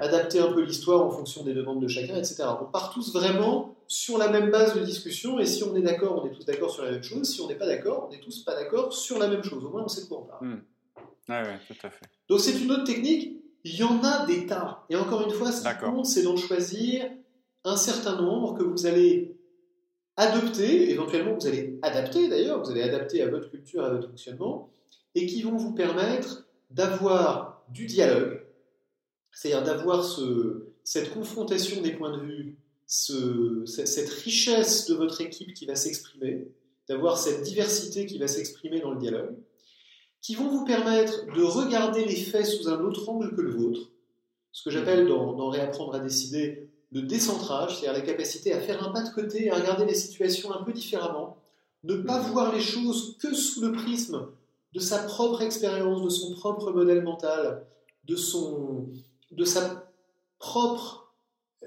adapter 0.00 0.40
un 0.40 0.52
peu 0.52 0.62
l'histoire 0.62 1.06
en 1.06 1.10
fonction 1.10 1.44
des 1.44 1.54
demandes 1.54 1.80
de 1.80 1.88
chacun, 1.88 2.16
etc. 2.16 2.44
On 2.60 2.66
part 2.66 2.92
tous 2.92 3.12
vraiment 3.12 3.76
sur 3.86 4.18
la 4.18 4.28
même 4.28 4.50
base 4.50 4.74
de 4.74 4.80
discussion, 4.80 5.38
et 5.40 5.46
si 5.46 5.64
on 5.64 5.74
est 5.74 5.82
d'accord, 5.82 6.22
on 6.22 6.26
est 6.26 6.32
tous 6.32 6.44
d'accord 6.44 6.70
sur 6.70 6.84
la 6.84 6.92
même 6.92 7.02
chose. 7.02 7.28
Si 7.28 7.40
on 7.40 7.48
n'est 7.48 7.54
pas 7.54 7.66
d'accord, 7.66 8.08
on 8.10 8.14
est 8.14 8.20
tous 8.20 8.44
pas 8.44 8.54
d'accord 8.54 8.92
sur 8.92 9.18
la 9.18 9.28
même 9.28 9.42
chose. 9.42 9.64
Au 9.64 9.70
moins, 9.70 9.84
on 9.84 9.88
sait 9.88 10.02
de 10.02 10.06
quoi 10.06 10.18
on 10.18 10.24
parle. 10.24 10.46
Hmm. 10.46 10.60
Oui, 11.30 11.34
tout 11.66 11.86
à 11.86 11.90
fait. 11.90 12.06
Donc, 12.28 12.40
c'est 12.40 12.60
une 12.60 12.70
autre 12.70 12.84
technique. 12.84 13.38
Il 13.64 13.76
y 13.76 13.82
en 13.82 14.02
a 14.02 14.26
des 14.26 14.46
tas. 14.46 14.84
Et 14.90 14.96
encore 14.96 15.22
une 15.22 15.30
fois, 15.30 15.50
ce 15.52 15.62
qui 15.62 15.78
compte, 15.78 16.06
c'est 16.06 16.22
d'en 16.22 16.36
choisir 16.36 17.10
un 17.64 17.76
certain 17.76 18.20
nombre 18.20 18.56
que 18.56 18.62
vous 18.62 18.86
allez 18.86 19.34
adopter, 20.16 20.90
éventuellement 20.90 21.34
vous 21.34 21.46
allez 21.46 21.78
adapter 21.82 22.28
d'ailleurs, 22.28 22.62
vous 22.62 22.70
allez 22.70 22.82
adapter 22.82 23.22
à 23.22 23.28
votre 23.28 23.50
culture, 23.50 23.84
à 23.84 23.90
votre 23.90 24.08
fonctionnement, 24.08 24.70
et 25.18 25.26
qui 25.26 25.42
vont 25.42 25.56
vous 25.56 25.72
permettre 25.72 26.46
d'avoir 26.70 27.64
du 27.70 27.86
dialogue, 27.86 28.40
c'est-à-dire 29.32 29.64
d'avoir 29.64 30.04
ce, 30.04 30.68
cette 30.84 31.12
confrontation 31.12 31.82
des 31.82 31.92
points 31.92 32.16
de 32.16 32.22
vue, 32.22 32.56
ce, 32.86 33.64
cette 33.66 34.08
richesse 34.08 34.86
de 34.86 34.94
votre 34.94 35.20
équipe 35.20 35.54
qui 35.54 35.66
va 35.66 35.74
s'exprimer, 35.74 36.46
d'avoir 36.88 37.18
cette 37.18 37.42
diversité 37.42 38.06
qui 38.06 38.18
va 38.18 38.28
s'exprimer 38.28 38.80
dans 38.80 38.92
le 38.92 39.00
dialogue, 39.00 39.36
qui 40.20 40.36
vont 40.36 40.48
vous 40.48 40.64
permettre 40.64 41.26
de 41.34 41.42
regarder 41.42 42.04
les 42.04 42.16
faits 42.16 42.46
sous 42.46 42.68
un 42.68 42.80
autre 42.80 43.08
angle 43.08 43.34
que 43.34 43.40
le 43.40 43.50
vôtre, 43.50 43.90
ce 44.52 44.62
que 44.62 44.70
j'appelle 44.70 45.08
dans, 45.08 45.32
dans 45.32 45.50
Réapprendre 45.50 45.94
à 45.94 45.98
décider 45.98 46.68
le 46.92 47.02
décentrage, 47.02 47.78
c'est-à-dire 47.78 48.00
la 48.00 48.06
capacité 48.06 48.52
à 48.52 48.60
faire 48.60 48.86
un 48.86 48.92
pas 48.92 49.02
de 49.02 49.12
côté, 49.12 49.50
à 49.50 49.56
regarder 49.56 49.84
les 49.84 49.94
situations 49.94 50.52
un 50.54 50.62
peu 50.62 50.72
différemment, 50.72 51.36
ne 51.82 51.96
pas 51.96 52.22
mhm. 52.22 52.30
voir 52.30 52.54
les 52.54 52.60
choses 52.60 53.16
que 53.20 53.34
sous 53.34 53.60
le 53.60 53.72
prisme 53.72 54.28
de 54.72 54.80
sa 54.80 54.98
propre 54.98 55.42
expérience, 55.42 56.02
de 56.02 56.08
son 56.08 56.32
propre 56.32 56.72
modèle 56.72 57.02
mental, 57.02 57.66
de, 58.04 58.16
son, 58.16 58.86
de 59.30 59.44
sa 59.44 59.90
propre 60.38 61.12
euh, 61.62 61.66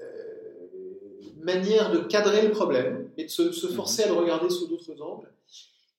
manière 1.40 1.90
de 1.90 1.98
cadrer 1.98 2.42
le 2.42 2.52
problème, 2.52 3.10
et 3.16 3.24
de 3.24 3.30
se, 3.30 3.42
mhm. 3.42 3.74
forcer 3.74 4.04
à 4.04 4.08
le 4.08 4.14
regarder 4.14 4.50
sous 4.50 4.66
d'autres 4.68 5.00
angles. 5.02 5.28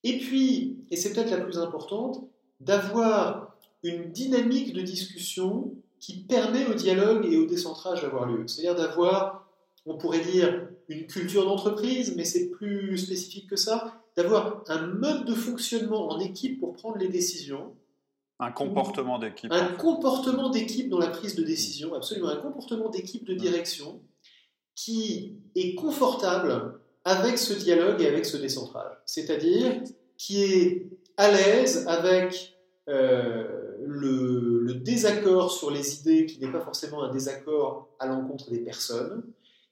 Et 0.03 0.17
puis, 0.17 0.77
et 0.91 0.97
c'est 0.97 1.13
peut-être 1.13 1.31
la 1.31 1.41
plus 1.41 1.59
importante, 1.59 2.27
d'avoir 2.59 3.55
une 3.83 4.11
dynamique 4.11 4.73
de 4.73 4.81
discussion 4.81 5.73
qui 5.99 6.23
permet 6.23 6.65
au 6.67 6.73
dialogue 6.73 7.25
et 7.31 7.37
au 7.37 7.45
décentrage 7.45 8.01
d'avoir 8.01 8.25
lieu. 8.25 8.45
C'est-à-dire 8.47 8.75
d'avoir, 8.75 9.47
on 9.85 9.97
pourrait 9.97 10.19
dire, 10.21 10.67
une 10.89 11.07
culture 11.07 11.45
d'entreprise, 11.45 12.15
mais 12.15 12.25
c'est 12.25 12.49
plus 12.49 12.97
spécifique 12.97 13.49
que 13.49 13.55
ça, 13.55 14.02
d'avoir 14.15 14.63
un 14.67 14.87
mode 14.87 15.25
de 15.25 15.33
fonctionnement 15.33 16.09
en 16.09 16.19
équipe 16.19 16.59
pour 16.59 16.73
prendre 16.73 16.97
les 16.97 17.07
décisions. 17.07 17.75
Un 18.39 18.51
comportement 18.51 19.19
d'équipe. 19.19 19.51
Un 19.51 19.73
comportement 19.73 20.49
d'équipe 20.49 20.89
dans 20.89 20.99
la 20.99 21.07
prise 21.07 21.35
de 21.35 21.43
décision, 21.43 21.93
absolument. 21.93 22.29
Un 22.29 22.37
comportement 22.37 22.89
d'équipe 22.89 23.25
de 23.25 23.33
direction 23.33 24.01
qui 24.75 25.37
est 25.55 25.75
confortable 25.75 26.79
avec 27.05 27.37
ce 27.37 27.53
dialogue 27.53 28.01
et 28.01 28.07
avec 28.07 28.25
ce 28.25 28.37
décentrage. 28.37 28.95
C'est-à-dire 29.05 29.81
qui 30.17 30.43
est 30.43 30.87
à 31.17 31.31
l'aise 31.31 31.85
avec 31.87 32.57
euh, 32.89 33.77
le, 33.85 34.59
le, 34.61 34.73
désaccord 34.75 35.51
sur 35.51 35.69
les 35.69 35.99
idées, 35.99 36.25
qui 36.25 36.39
n'est 36.39 36.51
pas 36.51 36.61
forcément 36.61 37.03
un 37.03 37.11
désaccord 37.11 37.89
à 37.99 38.07
l'encontre 38.07 38.49
des 38.49 38.59
personnes, 38.59 39.23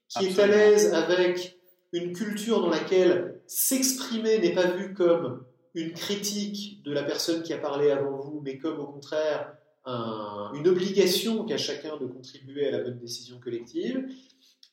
qui 0.08 0.26
est 0.26 0.38
à 0.38 0.46
l'aise 0.46 0.92
avec 0.92 1.58
une 1.92 2.12
culture 2.12 2.60
dans 2.60 2.70
laquelle 2.70 3.41
s'exprimer 3.54 4.38
n'est 4.38 4.54
pas 4.54 4.70
vu 4.70 4.94
comme 4.94 5.44
une 5.74 5.92
critique 5.92 6.82
de 6.84 6.92
la 6.92 7.02
personne 7.02 7.42
qui 7.42 7.52
a 7.52 7.58
parlé 7.58 7.90
avant 7.90 8.18
vous, 8.18 8.40
mais 8.42 8.56
comme 8.56 8.80
au 8.80 8.86
contraire 8.86 9.54
une 9.84 10.68
obligation 10.68 11.44
qu'a 11.44 11.58
chacun 11.58 11.96
de 11.96 12.06
contribuer 12.06 12.68
à 12.68 12.70
la 12.70 12.80
bonne 12.84 12.98
décision 12.98 13.38
collective, 13.40 14.06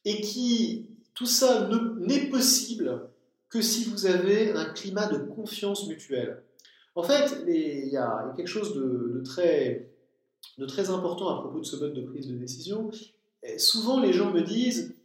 et 0.06 0.22
qui, 0.22 0.88
tout 1.14 1.26
ça 1.26 1.68
n'est 2.00 2.30
possible 2.30 3.10
que 3.50 3.62
si 3.62 3.86
vous 3.86 4.06
avez 4.06 4.52
un 4.52 4.66
climat 4.66 5.08
de 5.08 5.18
confiance 5.18 5.88
mutuelle. 5.88 6.44
En 6.96 7.04
fait, 7.04 7.44
il 7.48 7.90
y, 7.90 7.98
a 7.98 8.32
quelque 8.38 8.48
chose 8.48 8.76
de, 8.76 9.22
très, 9.26 9.90
important 10.90 11.30
à 11.30 11.42
propos 11.42 11.60
de 11.60 11.66
ce 11.66 11.76
mode 11.76 11.96
de 11.96 12.02
prise 12.02 12.28
de 12.28 12.36
décision. 12.36 12.92
souvent, 13.58 14.00
les 14.00 14.14
gens 14.14 14.32
me 14.32 14.42
disent 14.42 14.96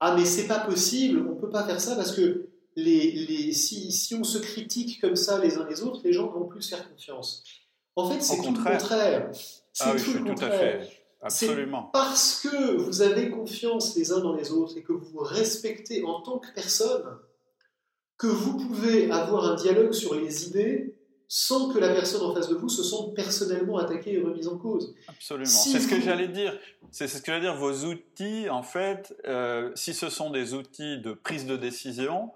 Ah, 0.00 0.14
mais 0.16 0.24
c'est 0.24 0.46
pas 0.46 0.60
possible, 0.60 1.26
on 1.28 1.34
peut 1.34 1.50
pas 1.50 1.64
faire 1.64 1.80
ça 1.80 1.96
parce 1.96 2.14
que 2.14 2.47
les, 2.78 3.10
les, 3.10 3.52
si, 3.52 3.90
si, 3.90 4.14
on 4.14 4.22
se 4.22 4.38
critique 4.38 5.00
comme 5.00 5.16
ça 5.16 5.40
les 5.40 5.56
uns 5.56 5.66
les 5.68 5.82
autres, 5.82 6.00
les 6.04 6.12
gens 6.12 6.28
vont 6.28 6.46
plus 6.46 6.68
faire 6.68 6.88
confiance. 6.88 7.42
En 7.96 8.08
fait, 8.08 8.22
c'est 8.22 8.36
tout 8.36 8.52
le 8.52 8.62
contraire. 8.62 9.30
C'est 9.72 9.84
ah 9.84 9.96
tout 9.96 10.12
le 10.12 10.24
contraire. 10.24 10.88
Absolument. 11.20 11.90
Parce 11.92 12.40
que 12.40 12.76
vous 12.76 13.02
avez 13.02 13.30
confiance 13.30 13.96
les 13.96 14.12
uns 14.12 14.20
dans 14.20 14.34
les 14.34 14.52
autres 14.52 14.76
et 14.76 14.82
que 14.84 14.92
vous 14.92 15.06
vous 15.06 15.24
respectez 15.24 16.04
en 16.04 16.20
tant 16.20 16.38
que 16.38 16.46
personne 16.54 17.18
que 18.16 18.28
vous 18.28 18.56
pouvez 18.56 19.10
avoir 19.10 19.44
un 19.44 19.56
dialogue 19.56 19.92
sur 19.92 20.14
les 20.14 20.46
idées 20.46 20.94
sans 21.26 21.70
que 21.70 21.78
la 21.78 21.92
personne 21.92 22.22
en 22.22 22.32
face 22.32 22.48
de 22.48 22.54
vous 22.54 22.68
se 22.68 22.84
sente 22.84 23.14
personnellement 23.14 23.78
attaquée 23.78 24.14
et 24.14 24.22
remise 24.22 24.46
en 24.46 24.56
cause. 24.56 24.94
Absolument. 25.08 25.46
c'est 25.46 25.80
ce 25.80 25.88
que 25.88 26.00
j'allais 26.00 26.28
dire. 26.28 26.56
C'est 26.92 27.08
ce 27.08 27.20
que 27.20 27.32
j'allais 27.32 27.42
dire. 27.42 27.56
Vos 27.56 27.84
outils, 27.84 28.48
en 28.48 28.62
fait, 28.62 29.14
euh, 29.26 29.72
si 29.74 29.92
ce 29.94 30.08
sont 30.08 30.30
des 30.30 30.54
outils 30.54 30.98
de 31.00 31.12
prise 31.12 31.46
de 31.46 31.56
décision, 31.56 32.30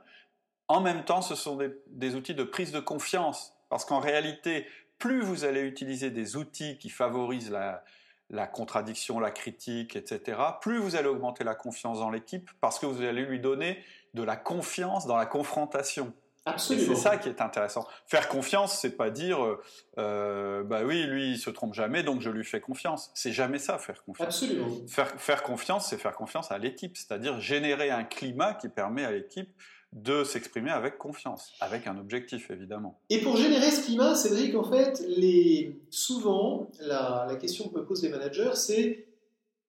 en 0.73 0.81
même 0.81 1.05
temps, 1.05 1.23
ce 1.23 1.35
sont 1.35 1.57
des, 1.57 1.71
des 1.89 2.15
outils 2.15 2.35
de 2.35 2.45
prise 2.45 2.73
de 2.73 2.81
confiance. 2.81 3.55
Parce 3.69 3.85
qu'en 3.85 4.01
réalité, 4.01 4.67
plus 4.99 5.21
vous 5.23 5.45
allez 5.45 5.63
utiliser 5.63 6.11
des 6.11 6.37
outils 6.37 6.79
qui 6.79 6.91
favorisent 6.91 7.51
la, 7.51 7.85
la 8.31 8.47
contradiction, 8.47 9.21
la 9.21 9.31
critique, 9.31 9.97
etc., 9.97 10.39
plus 10.61 10.79
vous 10.79 10.97
allez 10.97 11.09
augmenter 11.09 11.45
la 11.45 11.55
confiance 11.55 11.99
dans 11.99 12.11
l'équipe 12.11 12.51
parce 12.61 12.79
que 12.79 12.87
vous 12.87 13.03
allez 13.03 13.25
lui 13.25 13.41
donner 13.41 13.83
de 14.15 14.23
la 14.23 14.37
confiance 14.37 15.07
dans 15.07 15.17
la 15.17 15.27
confrontation. 15.27 16.13
Absolument. 16.45 16.97
C'est 16.97 17.01
ça 17.01 17.19
qui 17.19 17.29
est 17.29 17.41
intéressant. 17.41 17.87
Faire 18.07 18.29
confiance, 18.29 18.79
c'est 18.81 18.97
pas 18.97 19.11
dire, 19.11 19.45
euh, 19.45 19.63
euh, 19.99 20.65
bah 20.65 20.81
oui, 20.85 21.05
lui, 21.05 21.33
il 21.33 21.39
se 21.39 21.51
trompe 21.51 21.75
jamais, 21.75 22.03
donc 22.03 22.21
je 22.21 22.31
lui 22.31 22.45
fais 22.45 22.61
confiance. 22.61 23.13
C'est 23.15 23.33
jamais 23.33 23.61
ça, 23.61 23.79
faire 23.79 24.03
confiance. 24.03 24.43
Absolument. 24.43 24.69
Faire, 24.89 25.09
faire 25.21 25.43
confiance, 25.45 25.89
c'est 25.89 25.99
faire 25.99 26.17
confiance 26.17 26.51
à 26.51 26.59
l'équipe, 26.59 26.97
c'est-à-dire 26.97 27.39
générer 27.39 27.91
un 27.91 28.03
climat 28.03 28.55
qui 28.55 28.69
permet 28.69 29.05
à 29.05 29.13
l'équipe 29.13 29.51
de 29.93 30.25
s'exprimer 30.25 30.71
avec 30.71 30.97
confiance, 30.97 31.53
avec 31.61 31.87
un 31.87 31.99
objectif 31.99 32.51
évidemment. 32.51 32.99
Et 33.11 33.19
pour 33.19 33.37
générer 33.37 33.71
ce 33.71 33.85
climat, 33.85 34.15
Cédric, 34.15 34.55
en 34.55 34.65
fait, 34.65 35.05
les... 35.07 35.77
souvent, 35.91 36.71
la, 36.81 37.27
la 37.29 37.37
question 37.37 37.69
que 37.69 37.79
me 37.79 37.85
posent 37.85 38.03
les 38.03 38.09
managers, 38.09 38.53
c'est 38.55 39.07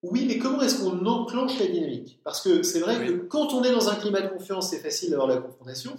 oui, 0.03 0.25
mais 0.27 0.37
comment 0.37 0.61
est-ce 0.61 0.83
qu'on 0.83 1.05
enclenche 1.05 1.57
la 1.59 1.67
dynamique? 1.67 2.19
Parce 2.25 2.41
que 2.41 2.61
c'est 2.61 2.81
vrai 2.81 3.05
que 3.05 3.11
quand 3.13 3.53
on 3.53 3.63
est 3.63 3.71
dans 3.71 3.87
un 3.87 3.95
climat 3.95 4.21
de 4.21 4.27
confiance, 4.27 4.69
c'est 4.69 4.79
facile 4.79 5.11
d'avoir 5.11 5.29
la 5.29 5.37
confrontation. 5.37 5.95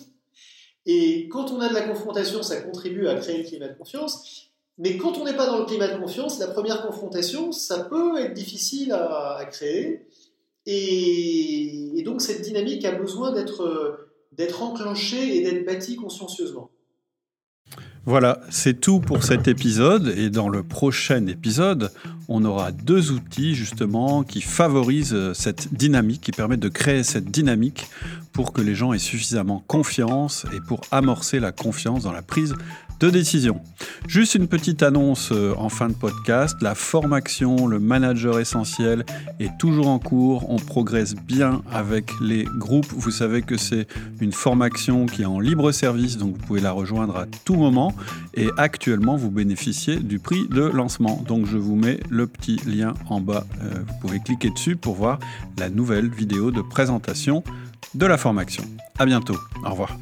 Et 0.85 1.27
quand 1.31 1.51
on 1.51 1.61
a 1.61 1.71
de 1.71 1.75
la 1.75 1.89
confrontation, 1.89 2.43
ça 2.43 2.61
contribue 2.61 3.09
à 3.09 3.15
créer 3.15 3.39
le 3.39 3.45
climat 3.45 3.69
de 3.69 3.79
confiance. 3.79 4.51
Mais 4.77 4.99
quand 4.99 5.17
on 5.17 5.25
n'est 5.25 5.37
pas 5.37 5.47
dans 5.47 5.59
le 5.59 5.65
climat 5.65 5.89
de 5.89 5.99
confiance, 5.99 6.39
la 6.39 6.49
première 6.49 6.87
confrontation, 6.87 7.51
ça 7.51 7.85
peut 7.85 8.19
être 8.19 8.35
difficile 8.35 8.93
à, 8.93 9.43
créer. 9.51 10.07
Et, 10.67 11.99
et, 11.99 12.03
donc 12.03 12.21
cette 12.21 12.43
dynamique 12.43 12.85
a 12.85 12.93
besoin 12.93 13.33
d'être 13.33 14.04
enclenchée 14.61 15.37
et 15.37 15.42
d'être 15.42 15.66
bâtie 15.66 15.97
consciencieusement. 15.97 16.70
Voilà, 18.07 18.40
c'est 18.51 18.81
tout 18.81 19.01
pour 19.01 19.25
cet 19.25 19.49
épisode 19.49 20.12
et 20.18 20.29
dans 20.29 20.51
le 20.51 20.62
prochain 20.62 21.27
épisode, 21.27 21.90
on 22.29 22.44
aura 22.44 22.70
deux 22.70 23.12
outils 23.12 23.55
justement 23.55 24.25
qui 24.25 24.42
favorisent 24.42 25.33
cette 25.33 25.73
dynamique, 25.73 26.20
qui 26.20 26.33
permettent 26.33 26.61
de 26.61 26.68
créer 26.68 27.03
cette 27.03 27.31
dynamique 27.31 27.87
pour 28.33 28.53
que 28.53 28.61
les 28.61 28.75
gens 28.75 28.92
aient 28.92 28.99
suffisamment 28.99 29.64
confiance 29.66 30.44
et 30.55 30.61
pour 30.61 30.83
amorcer 30.90 31.40
la 31.40 31.51
confiance 31.51 32.03
dans 32.03 32.12
la 32.12 32.20
prise 32.20 32.55
de 33.01 33.11
décision. 33.11 33.61
Juste 34.07 34.35
une 34.35 34.49
petite 34.49 34.83
annonce 34.83 35.31
euh, 35.33 35.55
en 35.57 35.69
fin 35.69 35.89
de 35.89 35.95
podcast. 35.95 36.57
La 36.61 36.75
formation, 36.75 37.67
le 37.67 37.79
manager 37.79 38.39
essentiel 38.39 39.05
est 39.41 39.57
toujours 39.59 39.89
en 39.89 39.99
cours. 39.99 40.51
On 40.51 40.57
progresse 40.57 41.15
bien 41.15 41.63
avec 41.71 42.11
les 42.21 42.45
groupes. 42.45 42.93
Vous 42.95 43.11
savez 43.11 43.43
que 43.43 43.57
c'est 43.57 43.87
une 44.21 44.33
formation 44.33 45.07
qui 45.07 45.23
est 45.23 45.27
en 45.27 45.41
libre 45.41 45.73
service, 45.73 46.19
donc 46.19 46.37
vous 46.37 46.47
pouvez 46.47 46.61
la 46.61 46.73
rejoindre 46.73 47.17
à 47.17 47.27
tout 47.45 47.55
moment. 47.55 47.95
Et 48.35 48.49
actuellement, 48.57 49.17
vous 49.17 49.31
bénéficiez 49.31 49.97
du 49.97 50.19
prix 50.19 50.47
de 50.49 50.63
lancement. 50.63 51.25
Donc 51.27 51.47
je 51.47 51.57
vous 51.57 51.77
mets 51.77 52.01
le 52.11 52.27
petit 52.27 52.61
lien 52.67 52.95
en 53.09 53.21
bas. 53.21 53.47
Euh, 53.63 53.71
vous 53.87 53.95
pouvez 54.01 54.21
cliquer 54.21 54.51
dessus 54.51 54.77
pour 54.77 54.95
voir 54.95 55.19
la 55.59 55.71
nouvelle 55.71 56.11
vidéo 56.11 56.51
de 56.51 56.61
présentation 56.61 57.43
de 57.95 58.07
la 58.07 58.19
formation. 58.19 58.65
À 58.99 59.07
bientôt. 59.07 59.37
Au 59.65 59.71
revoir. 59.71 59.97